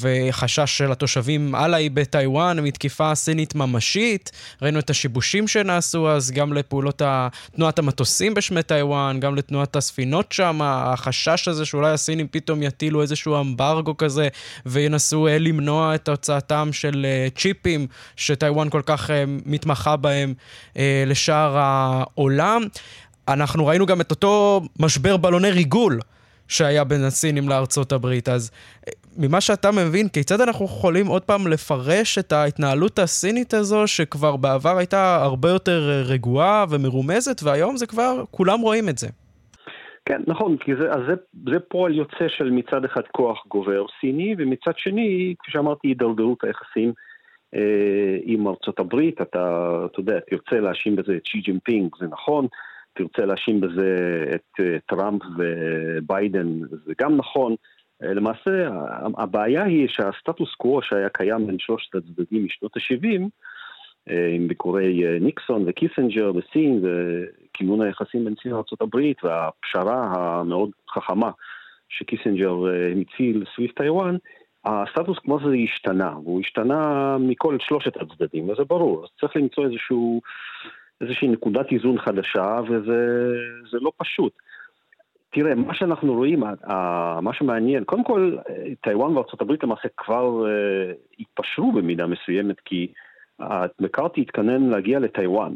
[0.00, 4.30] וחשש של התושבים הלאה בטיוואן מתקיפה סינית ממשית.
[4.62, 7.02] ראינו את השיבושים שנעשו אז גם לפעולות
[7.52, 10.60] תנועת המטוסים בשמי טיוואן, גם לתנועת הספינות שם.
[11.06, 14.28] החשש הזה שאולי הסינים פתאום יטילו איזשהו אמברגו כזה
[14.66, 20.34] וינסו אה, למנוע את הוצאתם של אה, צ'יפים שטיוואן כל כך אה, מתמחה בהם
[21.06, 22.62] לשאר העולם.
[23.28, 26.00] אנחנו ראינו גם את אותו משבר בלוני ריגול
[26.48, 28.28] שהיה בין הסינים לארצות הברית.
[28.28, 28.50] אז
[29.16, 34.78] ממה שאתה מבין, כיצד אנחנו יכולים עוד פעם לפרש את ההתנהלות הסינית הזו, שכבר בעבר
[34.78, 39.08] הייתה הרבה יותר רגועה ומרומזת, והיום זה כבר, כולם רואים את זה.
[40.06, 41.14] כן, נכון, כי זה, זה,
[41.52, 46.92] זה פועל יוצא של מצד אחד כוח גובר סיני, ומצד שני, כפי שאמרתי, הידרדרות היחסים
[47.54, 49.20] אה, עם ארצות הברית.
[49.20, 52.46] אתה, אתה יודע, תרצה להאשים בזה את שי ג'ינפינג, זה נכון,
[52.94, 53.96] תרצה להאשים בזה
[54.34, 57.54] את אה, טראמפ וביידן, זה גם נכון.
[58.02, 58.68] אה, למעשה,
[59.18, 63.22] הבעיה היא שהסטטוס קוו שהיה קיים בין שלושת הצדדים משנות ה-70,
[64.10, 66.82] אה, עם ביקורי אה, ניקסון וקיסנג'ר בסין
[67.56, 71.30] וכינון היחסים בין סין לארה"ב והפשרה המאוד חכמה
[71.88, 72.56] שקיסנג'ר
[73.00, 74.16] הציע סביב טיוואן,
[74.64, 80.20] הסטטוס קוו הזה השתנה, והוא השתנה מכל שלושת הצדדים, וזה ברור, אז צריך למצוא איזשהו,
[81.00, 84.32] איזושהי נקודת איזון חדשה, וזה לא פשוט.
[85.30, 86.40] תראה, מה שאנחנו רואים,
[87.22, 88.36] מה שמעניין, קודם כל,
[88.80, 90.46] טיוואן וארה"ב למעשה כבר
[91.18, 92.92] התפשרו במידה מסוימת, כי
[93.80, 95.54] מקארתי התכנן להגיע לטיוואן,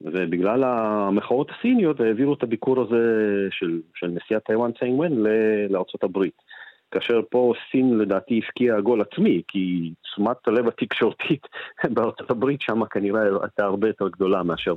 [0.00, 3.02] ובגלל המחאות הסיניות העבירו את הביקור הזה
[3.50, 5.24] של, של נשיאת טיוואן ציין ון
[5.68, 6.42] לארצות הברית.
[6.90, 11.46] כאשר פה סין לדעתי הפקיעה גול עצמי, כי תשומת הלב התקשורתית
[11.94, 14.74] בארצות הברית שם כנראה הייתה הרבה יותר גדולה מאשר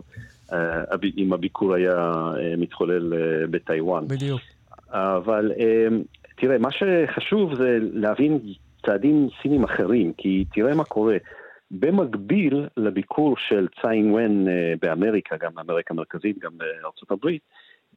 [0.49, 0.55] uh,
[1.17, 4.07] אם הביקור היה uh, מתחולל uh, בטיוואן.
[4.07, 4.41] בדיוק.
[4.89, 5.93] אבל uh,
[6.35, 8.39] תראה, מה שחשוב זה להבין
[8.85, 11.17] צעדים סינים אחרים, כי תראה מה קורה.
[11.79, 17.41] במקביל לביקור של ציין ון אה, באמריקה, גם באמריקה המרכזית, גם בארצות הברית,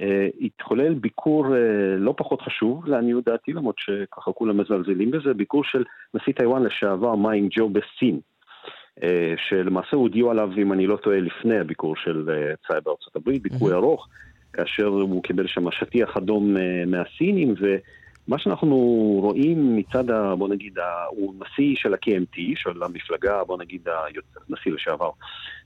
[0.01, 5.65] אה, התחולל ביקור אה, לא פחות חשוב, לעניות דעתי, למרות שככה כולם מזלזלים בזה, ביקור
[5.65, 5.85] של
[6.15, 8.21] נשיא טיוואן לשעבר מא יינג-ג'או בסין,
[9.49, 12.25] שלמעשה הודיעו עליו, אם אני לא טועה, לפני הביקור של
[12.69, 14.09] צאי בארצות הברית, ביקור ארוך,
[14.53, 17.77] כאשר הוא קיבל שם שטיח אדום מהסינים, ו...
[18.29, 18.77] מה שאנחנו
[19.23, 23.89] רואים מצד, ה, בוא נגיד, הוא נשיא של ה-KMT, של המפלגה, בוא נגיד,
[24.49, 25.11] נשיא לשעבר,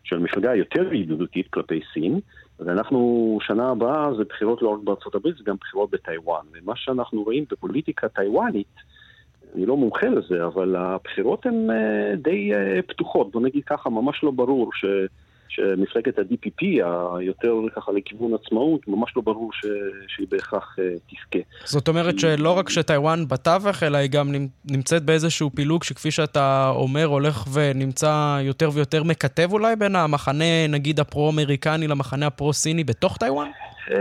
[0.04, 2.20] של המפלגה היותר ידידותית כלפי סין,
[2.58, 6.44] ואנחנו, שנה הבאה זה בחירות לא רק בארצות הברית, זה גם בחירות בטיוואן.
[6.52, 8.74] ומה שאנחנו רואים בפוליטיקה טיוואנית,
[9.54, 14.24] אני לא מומחה לזה, אבל הבחירות הן אה, די אה, פתוחות, בוא נגיד ככה, ממש
[14.24, 14.84] לא ברור ש...
[15.50, 16.64] שמפלגת ה-DPP,
[17.18, 19.66] היותר ככה לכיוון עצמאות, ממש לא ברור ש...
[20.08, 21.38] שהיא בהכרח uh, תזכה.
[21.64, 24.32] זאת אומרת שלא רק שטיוואן בתווך, אלא היא גם
[24.64, 31.00] נמצאת באיזשהו פילוג שכפי שאתה אומר, הולך ונמצא יותר ויותר מקטב אולי בין המחנה, נגיד,
[31.00, 33.50] הפרו-אמריקני למחנה הפרו-סיני בתוך טיוואן?
[33.88, 33.92] Uh,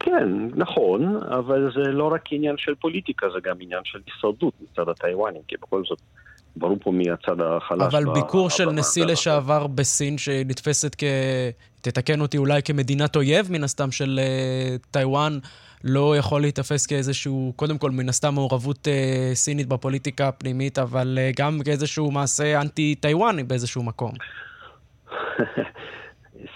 [0.00, 4.88] כן, נכון, אבל זה לא רק עניין של פוליטיקה, זה גם עניין של הישרדות מצד
[4.88, 6.00] הטיוואנים, כי בכל זאת...
[6.56, 7.82] ברור פה מי הצד החלש.
[7.82, 11.04] אבל ביקור של נשיא לשעבר בסין, שנתפסת כ...
[11.80, 15.38] תתקן אותי אולי כמדינת אויב, מן הסתם, של uh, טיוואן,
[15.84, 21.40] לא יכול להיתפס כאיזשהו, קודם כל, מן הסתם מעורבות uh, סינית בפוליטיקה הפנימית, אבל uh,
[21.40, 24.12] גם כאיזשהו מעשה אנטי-טיוואני באיזשהו מקום.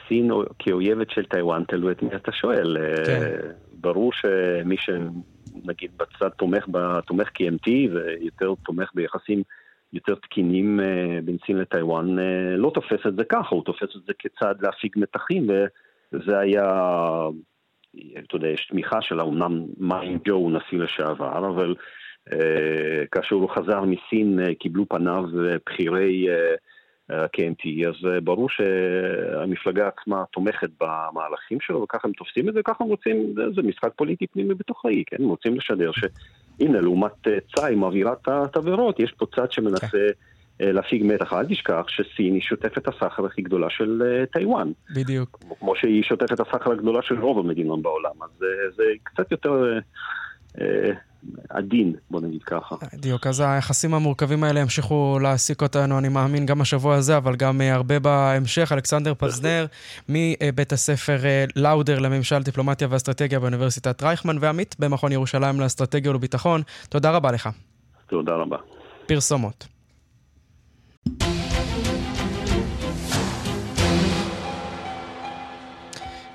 [0.09, 2.77] סין כאויבת של טיוואן, תלוי את מי אתה שואל.
[3.07, 3.31] כן.
[3.81, 6.65] ברור שמי שנגיד בצד תומך,
[7.07, 9.43] תומך KMT ויותר תומך ביחסים
[9.95, 14.03] יותר תקינים אה, בין סין לטיוואן, אה, לא תופס את זה ככה, הוא תופס את
[14.07, 15.47] זה כצעד להפיג מתחים,
[16.13, 16.65] וזה היה,
[18.19, 21.75] אתה יודע, יש תמיכה שלה, אמנם מיין ג'ו הוא נשיא לשעבר, אבל
[22.33, 25.25] אה, כאשר הוא חזר מסין קיבלו פניו
[25.67, 26.27] בכירי
[27.11, 32.91] KMT, אז ברור שהמפלגה עצמה תומכת במהלכים שלו, וככה הם תופסים את זה, וככה הם
[32.91, 35.17] רוצים, זה משחק פוליטי פנימי בתוכי, כן?
[35.21, 36.05] הם רוצים לשדר ש...
[36.61, 39.87] הנה, לעומת אה, צאי מעבירה את התבערות, יש פה צד שמנסה.
[39.87, 39.99] כן.
[40.61, 41.33] אה, להפיג מתח.
[41.33, 44.73] אל תשכח שסין היא שותפת הסחר הכי גדולה של אה, טיוואן.
[44.95, 45.39] בדיוק.
[45.61, 48.23] כמו שהיא שותפת הסחר הגדולה של רוב המדינות בעולם.
[48.23, 49.79] אז זה, זה קצת יותר...
[51.49, 52.77] עדין, בוא נגיד ככה.
[52.93, 57.61] בדיוק, אז היחסים המורכבים האלה ימשיכו להעסיק אותנו, אני מאמין, גם השבוע הזה, אבל גם
[57.61, 58.73] הרבה בהמשך.
[58.73, 59.67] אלכסנדר פזנר,
[60.09, 61.19] מבית הספר
[61.57, 66.63] לאודר לממשל, דיפלומטיה ואסטרטגיה באוניברסיטת רייכמן, ועמית במכון ירושלים לאסטרטגיה ולביטחון.
[66.89, 67.49] תודה רבה לך.
[68.07, 68.57] תודה רבה.
[69.07, 69.67] פרסומות.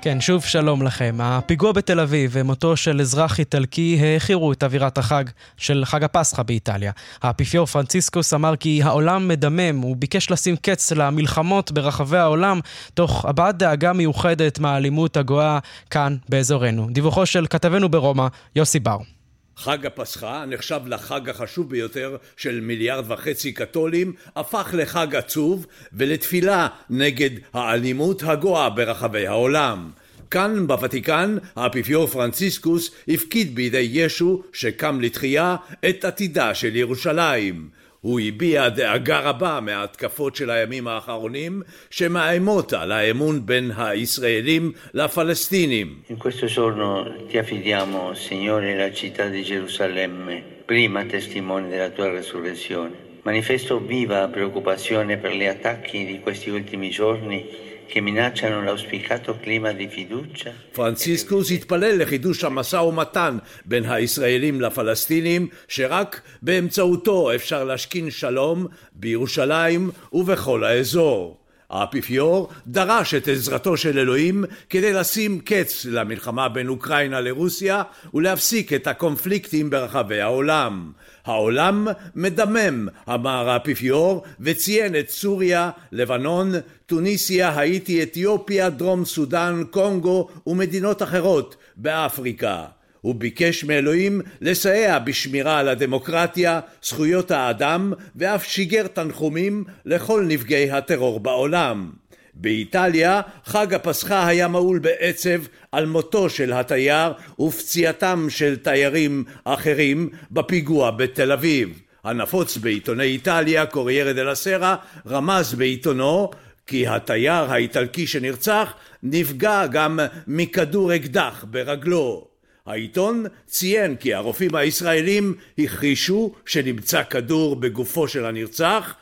[0.02, 1.16] כן, שוב שלום לכם.
[1.22, 5.24] הפיגוע בתל אביב ומותו של אזרח איטלקי העכירו את אווירת החג
[5.56, 6.92] של חג הפסחא באיטליה.
[7.22, 12.60] האפיפיור פרנציסקוס אמר כי העולם מדמם, הוא ביקש לשים קץ למלחמות ברחבי העולם,
[12.94, 15.58] תוך הבעת דאגה מיוחדת מהאלימות הגואה
[15.90, 16.86] כאן באזורנו.
[16.90, 19.19] דיווחו של כתבנו ברומא, יוסי בר.
[19.60, 27.30] חג הפסחא, נחשב לחג החשוב ביותר של מיליארד וחצי קתולים, הפך לחג עצוב ולתפילה נגד
[27.52, 29.90] האלימות הגואה ברחבי העולם.
[30.30, 35.56] כאן בוותיקן האפיפיור פרנציסקוס הפקיד בידי ישו שקם לתחייה
[35.88, 37.79] את עתידה של ירושלים.
[38.00, 46.02] הוא הביע דאגה רבה מההתקפות של הימים האחרונים שמאיימות על האמון בין הישראלים לפלסטינים.
[46.08, 53.08] In questo giorno ti affidiamo, Signore, la città di Gerusalemme, prima testimone della tua resurrezione.
[53.22, 59.88] Manifesto viva preoccupazione per gli attacchi di questi ultimi giorni che minacciano l'auspicato clima di
[59.88, 60.52] fiducia.
[60.72, 70.64] פרנציסקוס התפלל לחידוש המשא ומתן בין הישראלים לפלסטינים, שרק באמצעותו אפשר להשכין שלום בירושלים ובכל
[70.64, 71.39] האזור.
[71.70, 77.82] האפיפיור דרש את עזרתו של אלוהים כדי לשים קץ למלחמה בין אוקראינה לרוסיה
[78.14, 80.92] ולהפסיק את הקונפליקטים ברחבי העולם.
[81.24, 86.52] העולם מדמם, אמר האפיפיור, וציין את סוריה, לבנון,
[86.86, 92.64] טוניסיה, האיטי, אתיופיה, דרום סודאן, קונגו ומדינות אחרות באפריקה.
[93.00, 101.20] הוא ביקש מאלוהים לסייע בשמירה על הדמוקרטיה, זכויות האדם, ואף שיגר תנחומים לכל נפגעי הטרור
[101.20, 101.90] בעולם.
[102.34, 105.40] באיטליה חג הפסחא היה מהול בעצב
[105.72, 111.80] על מותו של התייר ופציעתם של תיירים אחרים בפיגוע בתל אביב.
[112.04, 116.30] הנפוץ בעיתוני איטליה, קוריירה דה לסרה, רמז בעיתונו
[116.66, 122.29] כי התייר האיטלקי שנרצח נפגע גם מכדור אקדח ברגלו.
[122.66, 128.94] העיתון ציין כי הרופאים הישראלים הכחישו שנמצא כדור בגופו של הנרצח,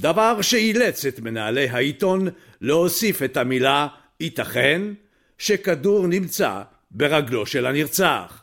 [0.00, 2.28] דבר שאילץ את מנהלי העיתון
[2.60, 3.86] להוסיף את המילה
[4.20, 4.82] ייתכן
[5.38, 8.42] שכדור נמצא ברגלו של הנרצח.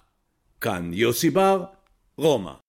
[0.62, 1.64] כאן יוסי בר,
[2.18, 2.63] רומא.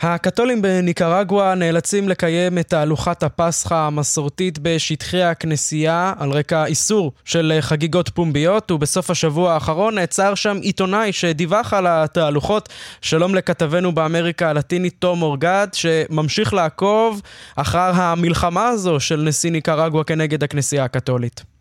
[0.00, 8.08] הקתולים בניקרגואה נאלצים לקיים את תהלוכת הפסחא המסורתית בשטחי הכנסייה על רקע איסור של חגיגות
[8.08, 12.68] פומביות ובסוף השבוע האחרון נעצר שם עיתונאי שדיווח על התהלוכות.
[13.00, 17.22] שלום לכתבנו באמריקה הלטינית תום אורגד שממשיך לעקוב
[17.56, 21.55] אחר המלחמה הזו של נשיא ניקרגואה כנגד הכנסייה הקתולית.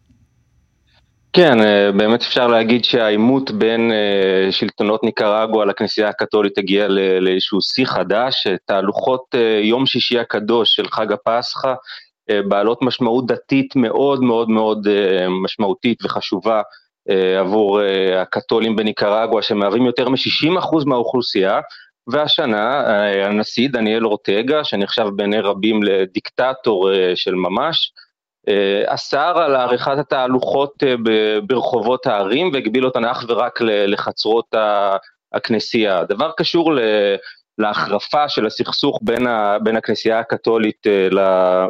[1.35, 6.87] כן, אה, באמת אפשר להגיד שהעימות בין אה, שלטונות ניקרגואה לכנסייה הקתולית הגיע
[7.19, 11.73] לאיזשהו שיא חדש, תהלוכות אה, יום שישי הקדוש של חג הפסחא,
[12.47, 14.87] בעלות משמעות דתית מאוד מאוד מאוד
[15.43, 16.61] משמעותית וחשובה
[17.39, 17.81] עבור
[18.21, 21.59] הקתולים בניקרגואה, שמהווים יותר מ-60% מהאוכלוסייה,
[22.07, 22.81] והשנה
[23.25, 27.91] הנשיא דניאל אורטגה, שנחשב בעיני רבים לדיקטטור של ממש,
[28.85, 30.95] אסר על עריכת התהלוכות אה,
[31.47, 34.55] ברחובות הערים והגביל אותן אך ורק לחצרות
[35.33, 35.99] הכנסייה.
[35.99, 36.73] הדבר קשור
[37.57, 41.67] להחרפה של הסכסוך בין, ה, בין הכנסייה הקתולית אה,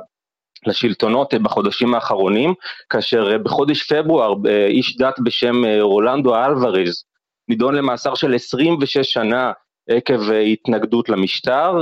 [0.68, 2.54] לשלטונות בחודשים האחרונים,
[2.90, 4.34] כאשר בחודש פברואר
[4.68, 7.04] איש דת בשם רולנדו אלוורז
[7.50, 9.52] נידון למאסר של 26 שנה
[9.90, 11.80] עקב התנגדות למשטר,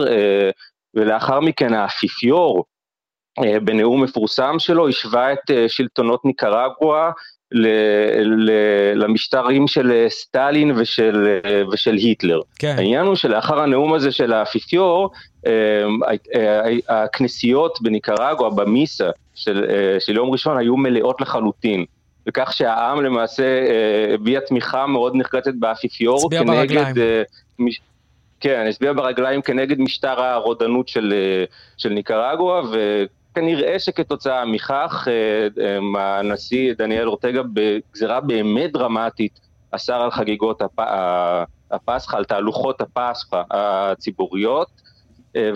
[0.94, 2.73] ולאחר מכן האפיפיור אה,
[3.40, 7.12] בנאום מפורסם שלו השווה את אה, שלטונות ניקרגואה
[8.96, 11.40] למשטרים של אה, סטלין ושל,
[11.72, 12.42] ושל היטלר.
[12.60, 12.76] כן.
[12.78, 15.12] העניין הוא שלאחר הנאום הזה של האפיפיור,
[16.90, 19.66] הכנסיות בניקרגואה, במיסה של,
[20.00, 21.86] של יום ראשון, היו מלאות לחלוטין.
[22.28, 23.44] וכך שהעם למעשה
[24.14, 26.94] הביע תמיכה מאוד נחרצת באפיפיור כנגד...
[28.40, 31.14] כן, הצביע ברגליים כנגד משטר הרודנות של,
[31.78, 32.62] של ניקרגואה,
[33.36, 39.40] כנראה שכתוצאה מכך אה, אה, הנשיא דניאל אורטגה בגזירה באמת דרמטית
[39.72, 40.62] אסר על חגיגות
[41.72, 44.68] הפסחא, על תהלוכות הפסחא הציבוריות,
[45.36, 45.52] אה,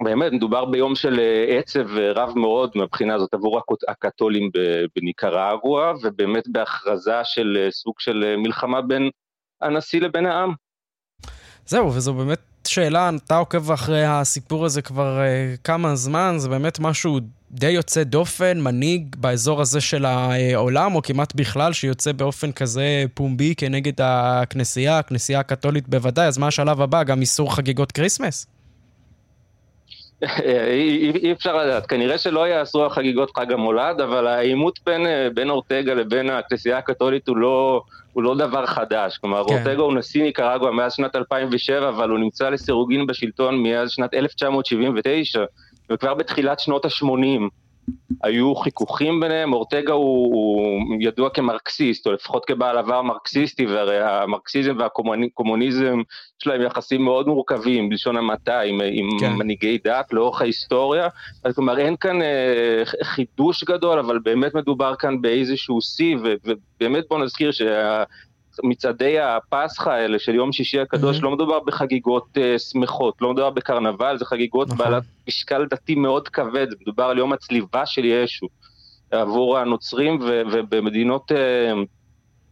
[0.00, 4.50] ובאמת מדובר ביום של עצב רב מאוד מהבחינה הזאת עבור הקתולים
[4.96, 9.10] בניקרגואה, ובאמת בהכרזה של סוג של מלחמה בין
[9.60, 10.52] הנשיא לבין העם.
[11.66, 16.78] זהו, וזו באמת שאלה, אתה עוקב אחרי הסיפור הזה כבר אה, כמה זמן, זה באמת
[16.80, 17.20] משהו
[17.50, 23.54] די יוצא דופן, מנהיג באזור הזה של העולם, או כמעט בכלל, שיוצא באופן כזה פומבי
[23.56, 27.02] כנגד הכנסייה, הכנסייה הקתולית בוודאי, אז מה השלב הבא?
[27.02, 28.46] גם איסור חגיגות כריסמס?
[30.22, 36.30] אי אפשר לדעת, כנראה שלא יעשו החגיגות חג המולד, אבל העימות בין, בין אורטגה לבין
[36.30, 37.82] הכנסייה הקתולית הוא לא,
[38.12, 39.18] הוא לא דבר חדש.
[39.18, 39.54] כלומר, כן.
[39.54, 45.44] אורטגה הוא נשיא ניקרגואה מאז שנת 2007, אבל הוא נמצא לסירוגין בשלטון מאז שנת 1979,
[45.90, 47.48] וכבר בתחילת שנות ה-80
[48.22, 54.76] היו חיכוכים ביניהם, אורטגה הוא, הוא ידוע כמרקסיסט, או לפחות כבעל עבר מרקסיסטי, והרי המרקסיזם
[54.78, 56.02] והקומוניזם
[56.40, 59.32] יש להם יחסים מאוד מורכבים, בלשון המעטה, עם, עם כן.
[59.32, 61.08] מנהיגי דת לאורך ההיסטוריה.
[61.44, 67.24] אז כלומר, אין כאן אה, חידוש גדול, אבל באמת מדובר כאן באיזשהו שיא, ובאמת בואו
[67.24, 68.02] נזכיר שה...
[68.62, 71.22] מצעדי הפסחא האלה של יום שישי הקדוש, mm-hmm.
[71.22, 74.78] לא מדובר בחגיגות uh, שמחות, לא מדובר בקרנבל, זה חגיגות נכון.
[74.78, 78.46] בעלת משקל דתי מאוד כבד, מדובר על יום הצליבה של ישו
[79.10, 81.32] עבור הנוצרים, ו- ובמדינות...
[81.32, 81.34] Uh,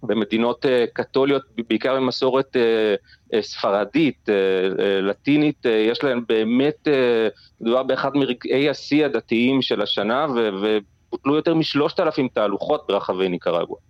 [0.02, 6.88] במדינות uh, קתוליות, בעיקר במסורת uh, uh, ספרדית, uh, uh, לטינית, uh, יש להם באמת,
[6.88, 13.80] uh, מדובר באחד מרגעי השיא הדתיים של השנה, ובוטלו יותר משלושת אלפים תהלוכות ברחבי ניקרגואה.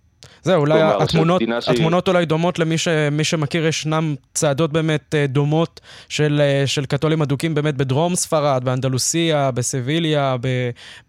[0.43, 2.87] זהו, אולי התמונות, התמונות אולי דומות למי ש,
[3.23, 9.51] שמכיר, ישנם צעדות באמת אה, דומות של, אה, של קתולים אדוקים באמת בדרום ספרד, באנדלוסיה,
[9.51, 10.35] בסביליה,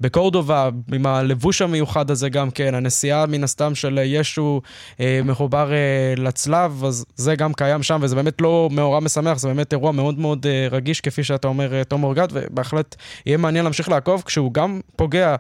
[0.01, 4.61] בקורדובה, עם הלבוש המיוחד הזה גם כן, הנסיעה מן הסתם של ישו
[5.01, 5.71] אה, מחובר
[6.17, 10.19] לצלב, אז זה גם קיים שם, וזה באמת לא מאורע משמח, זה באמת אירוע מאוד
[10.19, 12.97] מאוד רגיש, כפי שאתה אומר, תום אורגד, ובהחלט
[13.27, 15.37] יהיה מעניין להמשיך לעקוב, כשהוא גם פוגע,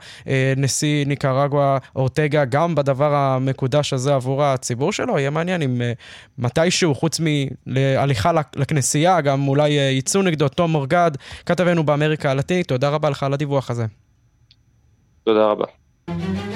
[0.56, 3.59] נשיא ניקרגואה אורטגה, גם בדבר המקודם.
[3.62, 5.98] המקדש הזה עבור הציבור שלו, יהיה מעניין אם uh,
[6.38, 7.20] מתישהו, חוץ
[7.66, 11.10] מהליכה לכנסייה, גם אולי uh, יצאו נגדו תום אורגד,
[11.46, 12.68] כתבנו באמריקה הלטינית.
[12.68, 13.86] תודה רבה לך על הדיווח הזה.
[15.24, 16.49] תודה רבה.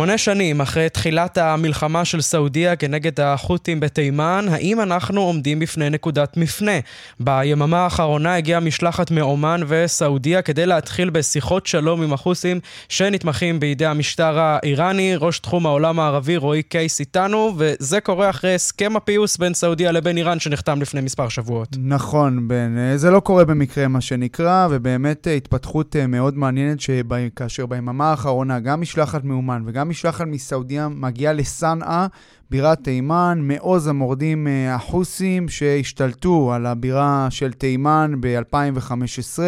[0.00, 6.36] שמונה שנים אחרי תחילת המלחמה של סעודיה כנגד החות'ים בתימן, האם אנחנו עומדים בפני נקודת
[6.36, 6.72] מפנה?
[7.20, 14.38] ביממה האחרונה הגיעה משלחת מעומאן וסעודיה כדי להתחיל בשיחות שלום עם החות'ים שנתמכים בידי המשטר
[14.38, 15.16] האיראני.
[15.16, 20.16] ראש תחום העולם הערבי רועי קייס איתנו, וזה קורה אחרי הסכם הפיוס בין סעודיה לבין
[20.16, 21.76] איראן שנחתם לפני מספר שבועות.
[21.78, 22.96] נכון, בן.
[22.96, 29.24] זה לא קורה במקרה מה שנקרא, ובאמת התפתחות מאוד מעניינת שכאשר ביממה האחרונה גם משלחת
[29.24, 32.06] מעומאן וגם משלחת מסעודיה מגיעה לסנאה,
[32.50, 39.38] בירת תימן, מעוז המורדים אה, החוסים שהשתלטו על הבירה של תימן ב-2015.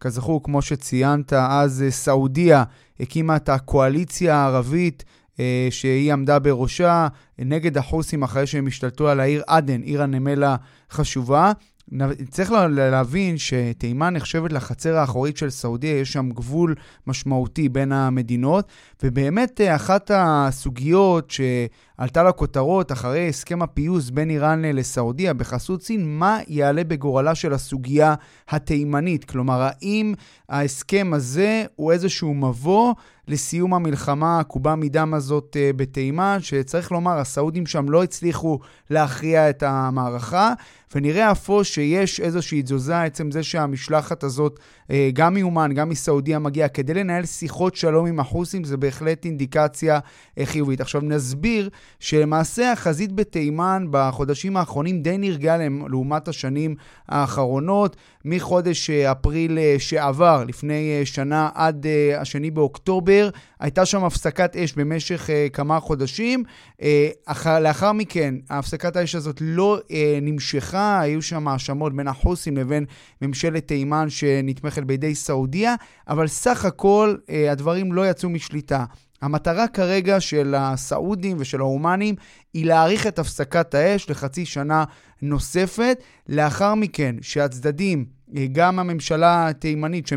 [0.00, 2.64] כזכור, כמו שציינת, אז אה, סעודיה
[3.00, 5.04] הקימה את הקואליציה הערבית
[5.40, 10.44] אה, שהיא עמדה בראשה נגד החוסים אחרי שהם השתלטו על העיר עדן, עיר הנמל
[10.90, 11.52] החשובה.
[12.30, 16.74] צריך להבין שתימן נחשבת לחצר האחורית של סעודיה, יש שם גבול
[17.06, 18.68] משמעותי בין המדינות,
[19.02, 21.30] ובאמת אה, אחת הסוגיות
[22.00, 28.14] שעלתה לכותרות אחרי הסכם הפיוס בין איראן לסעודיה בחסות סין, מה יעלה בגורלה של הסוגיה
[28.48, 29.24] התימנית?
[29.24, 30.14] כלומר, האם
[30.48, 32.94] ההסכם הזה הוא איזשהו מבוא
[33.28, 38.58] לסיום המלחמה העקובה מדם הזאת אה, בתימן, שצריך לומר, הסעודים שם לא הצליחו
[38.90, 40.52] להכריע את המערכה,
[40.94, 46.68] ונראה אף שיש איזושהי תזוזה עצם זה שהמשלחת הזאת, אה, גם מאומן, גם מסעודיה מגיעה,
[46.68, 49.98] כדי לנהל שיחות שלום עם החוסים, זה בהחלט אינדיקציה
[50.38, 50.80] אה, חיובית.
[50.80, 55.56] עכשיו נסביר שלמעשה החזית בתימן בחודשים האחרונים די נרגעה
[55.88, 56.74] לעומת השנים
[57.08, 61.86] האחרונות, מחודש אפריל שעבר, לפני שנה, עד
[62.18, 63.28] השני באוקטובר.
[63.60, 66.44] הייתה שם הפסקת אש במשך כמה חודשים.
[67.26, 69.78] אח, לאחר מכן, הפסקת האש הזאת לא
[70.22, 72.84] נמשכה, היו שם האשמות בין החוסים לבין
[73.22, 75.74] ממשלת תימן שנתמכת בידי סעודיה,
[76.08, 77.14] אבל סך הכל
[77.50, 78.84] הדברים לא יצאו משליטה.
[79.22, 82.14] המטרה כרגע של הסעודים ושל ההומנים
[82.54, 84.84] היא להאריך את הפסקת האש לחצי שנה
[85.22, 86.02] נוספת.
[86.28, 88.04] לאחר מכן, שהצדדים,
[88.52, 90.08] גם הממשלה התימנית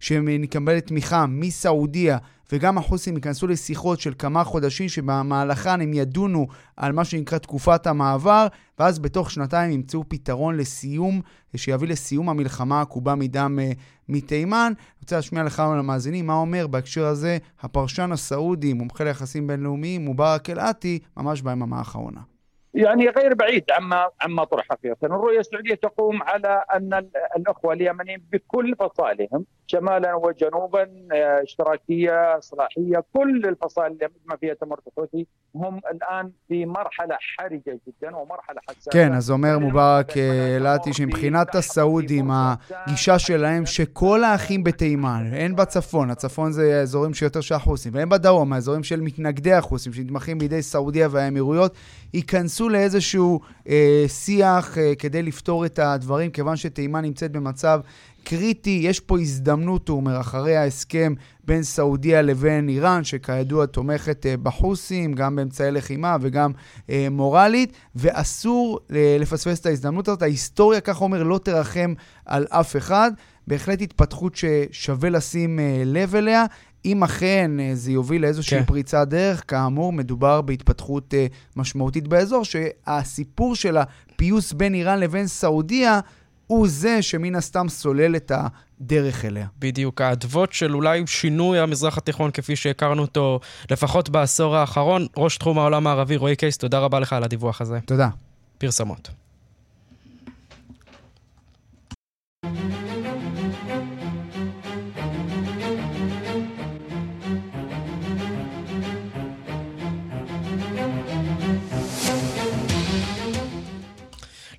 [0.00, 2.18] שמקבלת תמיכה מסעודיה
[2.52, 6.46] וגם החוסים ייכנסו לשיחות של כמה חודשים שבמהלכן הם ידונו
[6.76, 8.46] על מה שנקרא תקופת המעבר,
[8.78, 11.20] ואז בתוך שנתיים ימצאו פתרון לסיום,
[11.56, 13.78] שיביא לסיום המלחמה העקובה מדם uh,
[14.08, 14.72] מתימן.
[14.76, 20.50] אני רוצה להשמיע לך למאזינים מה אומר בהקשר הזה הפרשן הסעודי, מומחה ליחסים בינלאומיים, מובארק
[20.50, 22.31] אל-עטי, ממש ביממה האחרונה.
[22.73, 28.75] يعني غير بعيد عما عما طرح حقيقه، الرؤيه السعوديه تقوم على ان الاخوه اليمنيين بكل
[28.79, 30.81] فصائلهم شمالا وجنوبا
[31.13, 37.79] آه، اشتراكيه اصلاحيه كل الفصائل اللي ما فيها تمرد حوثي هم الان في مرحله حرجه
[37.87, 38.91] جدا ومرحله حساسه.
[38.91, 40.13] כן, אז אומר מובארק
[40.59, 47.55] לאטי שמבחינת הסעודים, הגישה שלהם שכל האחים בתימן, הן בצפון, הצפון זה האזורים שיותר של
[47.55, 51.73] החוסים, והן בדרום, האזורים של מתנגדי החוסים, שנתמכים בידי סעודיה והאמירויות,
[52.13, 57.80] ייכנסו לאיזשהו אה, שיח אה, כדי לפתור את הדברים, כיוון שתימן נמצאת במצב
[58.24, 64.36] קריטי, יש פה הזדמנות, הוא אומר, אחרי ההסכם בין סעודיה לבין איראן, שכידוע תומכת אה,
[64.36, 66.52] בחוסים, גם באמצעי לחימה וגם
[66.90, 70.22] אה, מורלית, ואסור אה, לפספס את ההזדמנות הזאת.
[70.22, 71.94] ההיסטוריה, כך אומר, לא תרחם
[72.26, 73.12] על אף אחד.
[73.46, 76.44] בהחלט התפתחות ששווה לשים אה, לב אליה.
[76.84, 78.64] אם אכן אה, זה יוביל לאיזושהי כן.
[78.64, 81.26] פריצת דרך, כאמור, מדובר בהתפתחות אה,
[81.56, 86.00] משמעותית באזור, שהסיפור של הפיוס בין איראן לבין סעודיה,
[86.46, 89.46] הוא זה שמן הסתם סולל את הדרך אליה.
[89.58, 95.06] בדיוק, האדוות של אולי שינוי המזרח התיכון כפי שהכרנו אותו לפחות בעשור האחרון.
[95.16, 97.78] ראש תחום העולם הערבי, רועי קייס, תודה רבה לך על הדיווח הזה.
[97.86, 98.08] תודה.
[98.58, 99.10] פרסמות.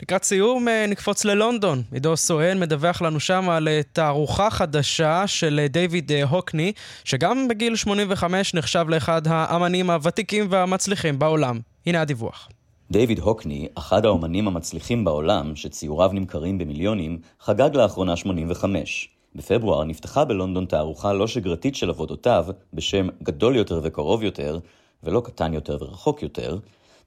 [0.04, 1.82] לקראת סיום אה, נקפוץ ללונדון.
[1.92, 6.72] עידו סואן מדווח לנו שם על אה, תערוכה חדשה של אה, דיוויד הוקני,
[7.04, 11.60] שגם בגיל 85 נחשב לאחד האמנים הוותיקים והמצליחים בעולם.
[11.86, 12.50] הנה הדיווח.
[12.92, 19.10] דיוויד הוקני, אחד האומנים המצליחים בעולם, שציוריו נמכרים במיליונים, חגג לאחרונה 85.
[19.36, 24.60] בפברואר נפתחה בלונדון תערוכה לא שגרתית של עבודותיו, בשם גדול יותר וקרוב יותר,
[25.04, 26.58] ולא קטן יותר ורחוק יותר,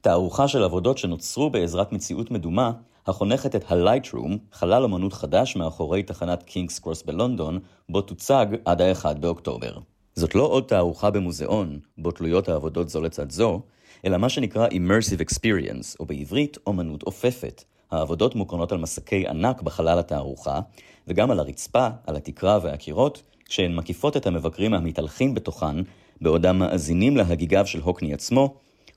[0.06, 2.72] תערוכה של עבודות שנוצרו בעזרת מציאות מדומה,
[3.06, 9.14] החונכת את ה-Lightroom, חלל אמנות חדש מאחורי תחנת קינגס קרוס בלונדון, בו תוצג עד ה-1
[9.20, 9.78] באוקטובר.
[10.14, 13.60] זאת לא עוד תערוכה במוזיאון, בו תלויות העבודות זו לצד זו,
[14.04, 17.64] אלא מה שנקרא Immersive Experience, או בעברית אומנות אופפת.
[17.90, 20.60] העבודות מוקרנות על מסקי ענק בחלל התערוכה,
[21.08, 25.76] וגם על הרצפה, על התקרה והקירות, כשהן מקיפות את המבקרים המתהלכים בתוכן,
[26.20, 28.54] בעודם מאזינים להגיגיו של הוקני עצמו,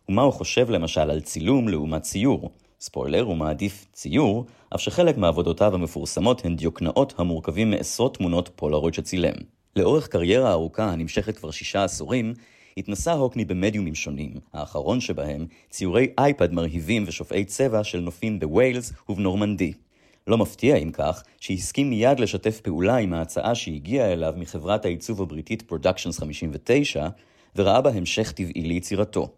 [0.09, 2.49] ומה הוא חושב למשל על צילום לעומת ציור.
[2.79, 4.45] ספוילר, הוא מעדיף ציור,
[4.75, 9.33] אף שחלק מעבודותיו המפורסמות הן דיוקנאות המורכבים מעשרות תמונות פולרויד שצילם.
[9.75, 12.33] לאורך קריירה ארוכה הנמשכת כבר שישה עשורים,
[12.77, 19.73] התנסה הוקני במדיומים שונים, האחרון שבהם ציורי אייפד מרהיבים ושופעי צבע של נופים בוויילס ובנורמנדי.
[20.27, 25.61] לא מפתיע אם כך, שהסכים מיד לשתף פעולה עם ההצעה שהגיעה אליו מחברת העיצוב הבריטית
[25.61, 27.07] Productions 59,
[27.55, 29.29] וראה בה המשך טבעי ליצירתו.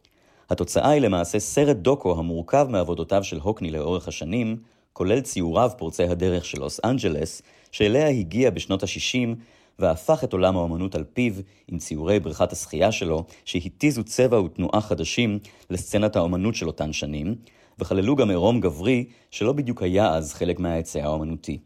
[0.52, 4.58] התוצאה היא למעשה סרט דוקו המורכב מעבודותיו של הוקני לאורך השנים,
[4.94, 7.42] כולל ציוריו פורצי הדרך של לוס אנג'לס,
[7.72, 9.36] שאליה הגיע בשנות ה-60
[9.80, 11.34] והפך את עולם האמנות על פיו
[11.68, 15.40] עם ציורי בריכת השחייה שלו, שהתיזו צבע ותנועה חדשים
[15.70, 17.36] לסצנת האמנות של אותן שנים,
[17.80, 21.60] וכללו גם עירום גברי שלא בדיוק היה אז חלק מההיצע האמנותי.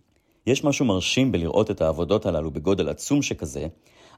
[0.47, 3.67] יש משהו מרשים בלראות את העבודות הללו בגודל עצום שכזה,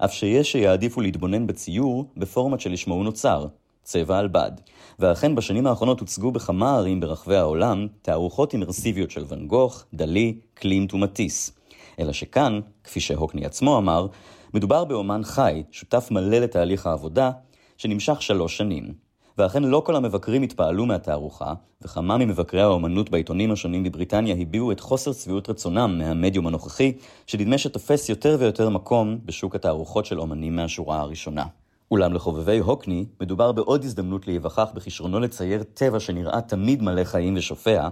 [0.06, 3.48] אף שיש שיעדיפו להתבונן בציור בפורמט שלשמו הוא נוצר,
[3.88, 4.52] צבע על בד.
[5.00, 10.94] ואכן בשנים האחרונות הוצגו בכמה ערים ברחבי העולם תערוכות אימרסיביות של ואן גוך, דלי, קלימט
[10.94, 11.52] ומטיס.
[12.00, 14.08] אלא שכאן, כפי שהוקני עצמו אמר,
[14.54, 17.32] מדובר באומן חי, שותף מלא לתהליך העבודה,
[17.78, 18.94] שנמשך שלוש שנים.
[19.38, 25.14] ואכן לא כל המבקרים התפעלו מהתערוכה, וכמה ממבקרי האומנות בעיתונים השונים בבריטניה הביעו את חוסר
[25.14, 26.94] שביעות רצונם מהמדיום הנוכחי,
[27.28, 31.46] שנדמה שתופס יותר ויותר מקום בשוק התערוכות של אומנים מהשורה הראשונה.
[31.92, 37.88] אולם לחובבי הוקני, מדובר בעוד הזדמנות להיווכח בכישרונו לצייר טבע שנראה תמיד מלא חיים ושופע,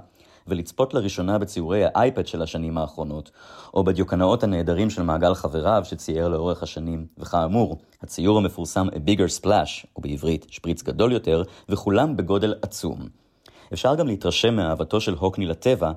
[0.47, 3.31] ולצפות לראשונה בציורי האייפד של השנים האחרונות,
[3.73, 9.85] או בדיוקנאות הנהדרים של מעגל חבריו שצייר לאורך השנים, וכאמור, הציור המפורסם A Bigger Splash,
[9.95, 12.99] או בעברית שפריץ גדול יותר, וכולם בגודל עצום.
[13.73, 15.91] אפשר גם להתרשם מאהבתו של הוקני לטבע,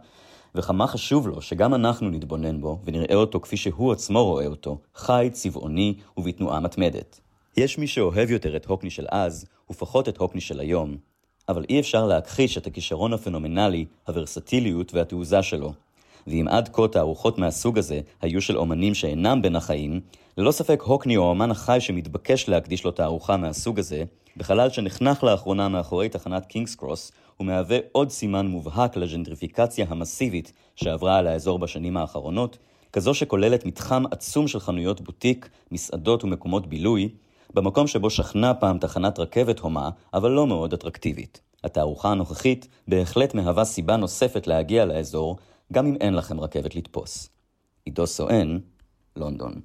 [0.54, 5.28] וכמה חשוב לו שגם אנחנו נתבונן בו ונראה אותו כפי שהוא עצמו רואה אותו, חי,
[5.32, 7.20] צבעוני ובתנועה מתמדת.
[7.58, 10.96] יש מי שאוהב יותר את הוקני של אז, ופחות את הוקני של היום,
[11.48, 15.72] אבל אי אפשר להכחיש את הכישרון הפנומנלי, הוורסטיליות והתעוזה שלו.
[16.26, 20.00] ואם עד כה תערוכות מהסוג הזה היו של אומנים שאינם בין החיים,
[20.36, 24.04] ללא ספק הוקני הוא האומן החי שמתבקש להקדיש לו תערוכה מהסוג הזה,
[24.36, 31.26] בחלל שנחנך לאחרונה מאחורי תחנת קינגס קרוס, ומהווה עוד סימן מובהק לג'נטריפיקציה המסיבית שעברה על
[31.26, 32.58] האזור בשנים האחרונות,
[32.92, 37.08] כזו שכוללת מתחם עצום של חנויות בוטיק, מסעדות ומקומות בילוי,
[37.54, 41.40] במקום שבו שכנה פעם תחנת רכבת הומה, אבל לא מאוד אטרקטיבית.
[41.64, 45.36] התערוכה הנוכחית בהחלט מהווה סיבה נוספת להגיע לאזור,
[45.72, 47.28] גם אם אין לכם רכבת לתפוס.
[47.84, 48.58] עידו סואן,
[49.16, 49.60] לונדון.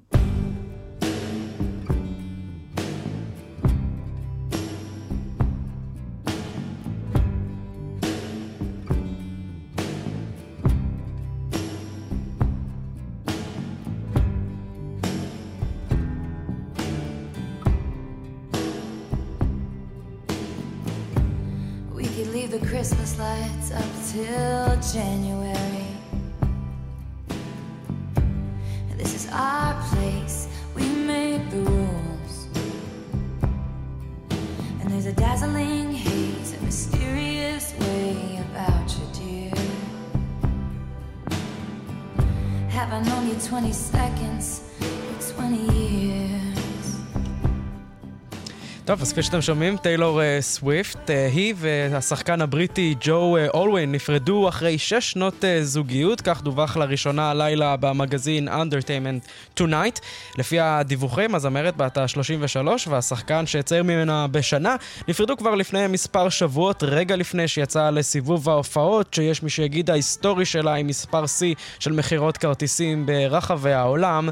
[49.14, 54.78] כפי שאתם שומעים, טיילור uh, סוויפט, uh, היא והשחקן הבריטי ג'ו uh, אולווין נפרדו אחרי
[54.78, 60.00] שש שנות זוגיות, כך דווח לראשונה הלילה במגזין Undertainment Tonight.
[60.38, 62.56] לפי הדיווחים, הזמרת בת ה-33
[62.88, 64.76] והשחקן שצעיר ממנה בשנה
[65.08, 70.74] נפרדו כבר לפני מספר שבועות, רגע לפני שיצאה לסיבוב ההופעות, שיש מי שיגיד ההיסטורי שלה
[70.74, 74.28] עם מספר שיא של מכירות כרטיסים ברחבי העולם.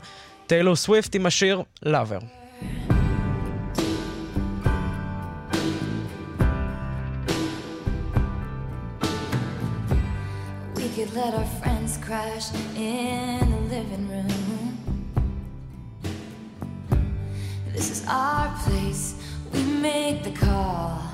[0.46, 2.91] טיילור סוויפט עם השיר Lover.
[11.14, 14.78] Let our friends crash in the living room.
[17.70, 19.16] This is our place,
[19.52, 21.11] we make the call.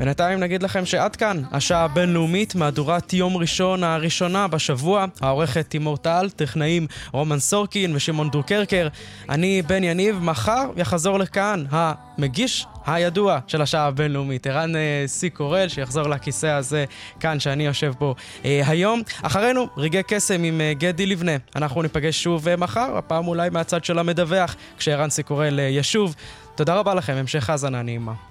[0.00, 6.30] בינתיים נגיד לכם שעד כאן, השעה הבינלאומית, מהדורת יום ראשון הראשונה בשבוע, העורכת תימור טל,
[6.36, 8.88] טכנאים רומן סורקין ושמעון דרוקרקר.
[9.28, 15.68] אני בן יניב, מחר יחזור לכאן המגיש הידוע של השעה הבינלאומית, ערן אה, סי קורל,
[15.68, 16.84] שיחזור לכיסא הזה
[17.20, 19.02] כאן שאני יושב בו אה, היום.
[19.22, 21.36] אחרינו, רגעי קסם עם אה, גדי לבנה.
[21.56, 26.14] אנחנו ניפגש שוב אה, מחר, הפעם אולי מהצד של המדווח, כשערן סי קורל אה, ישוב.
[26.54, 28.29] תודה רבה לכם, המשך האזנה נעימה.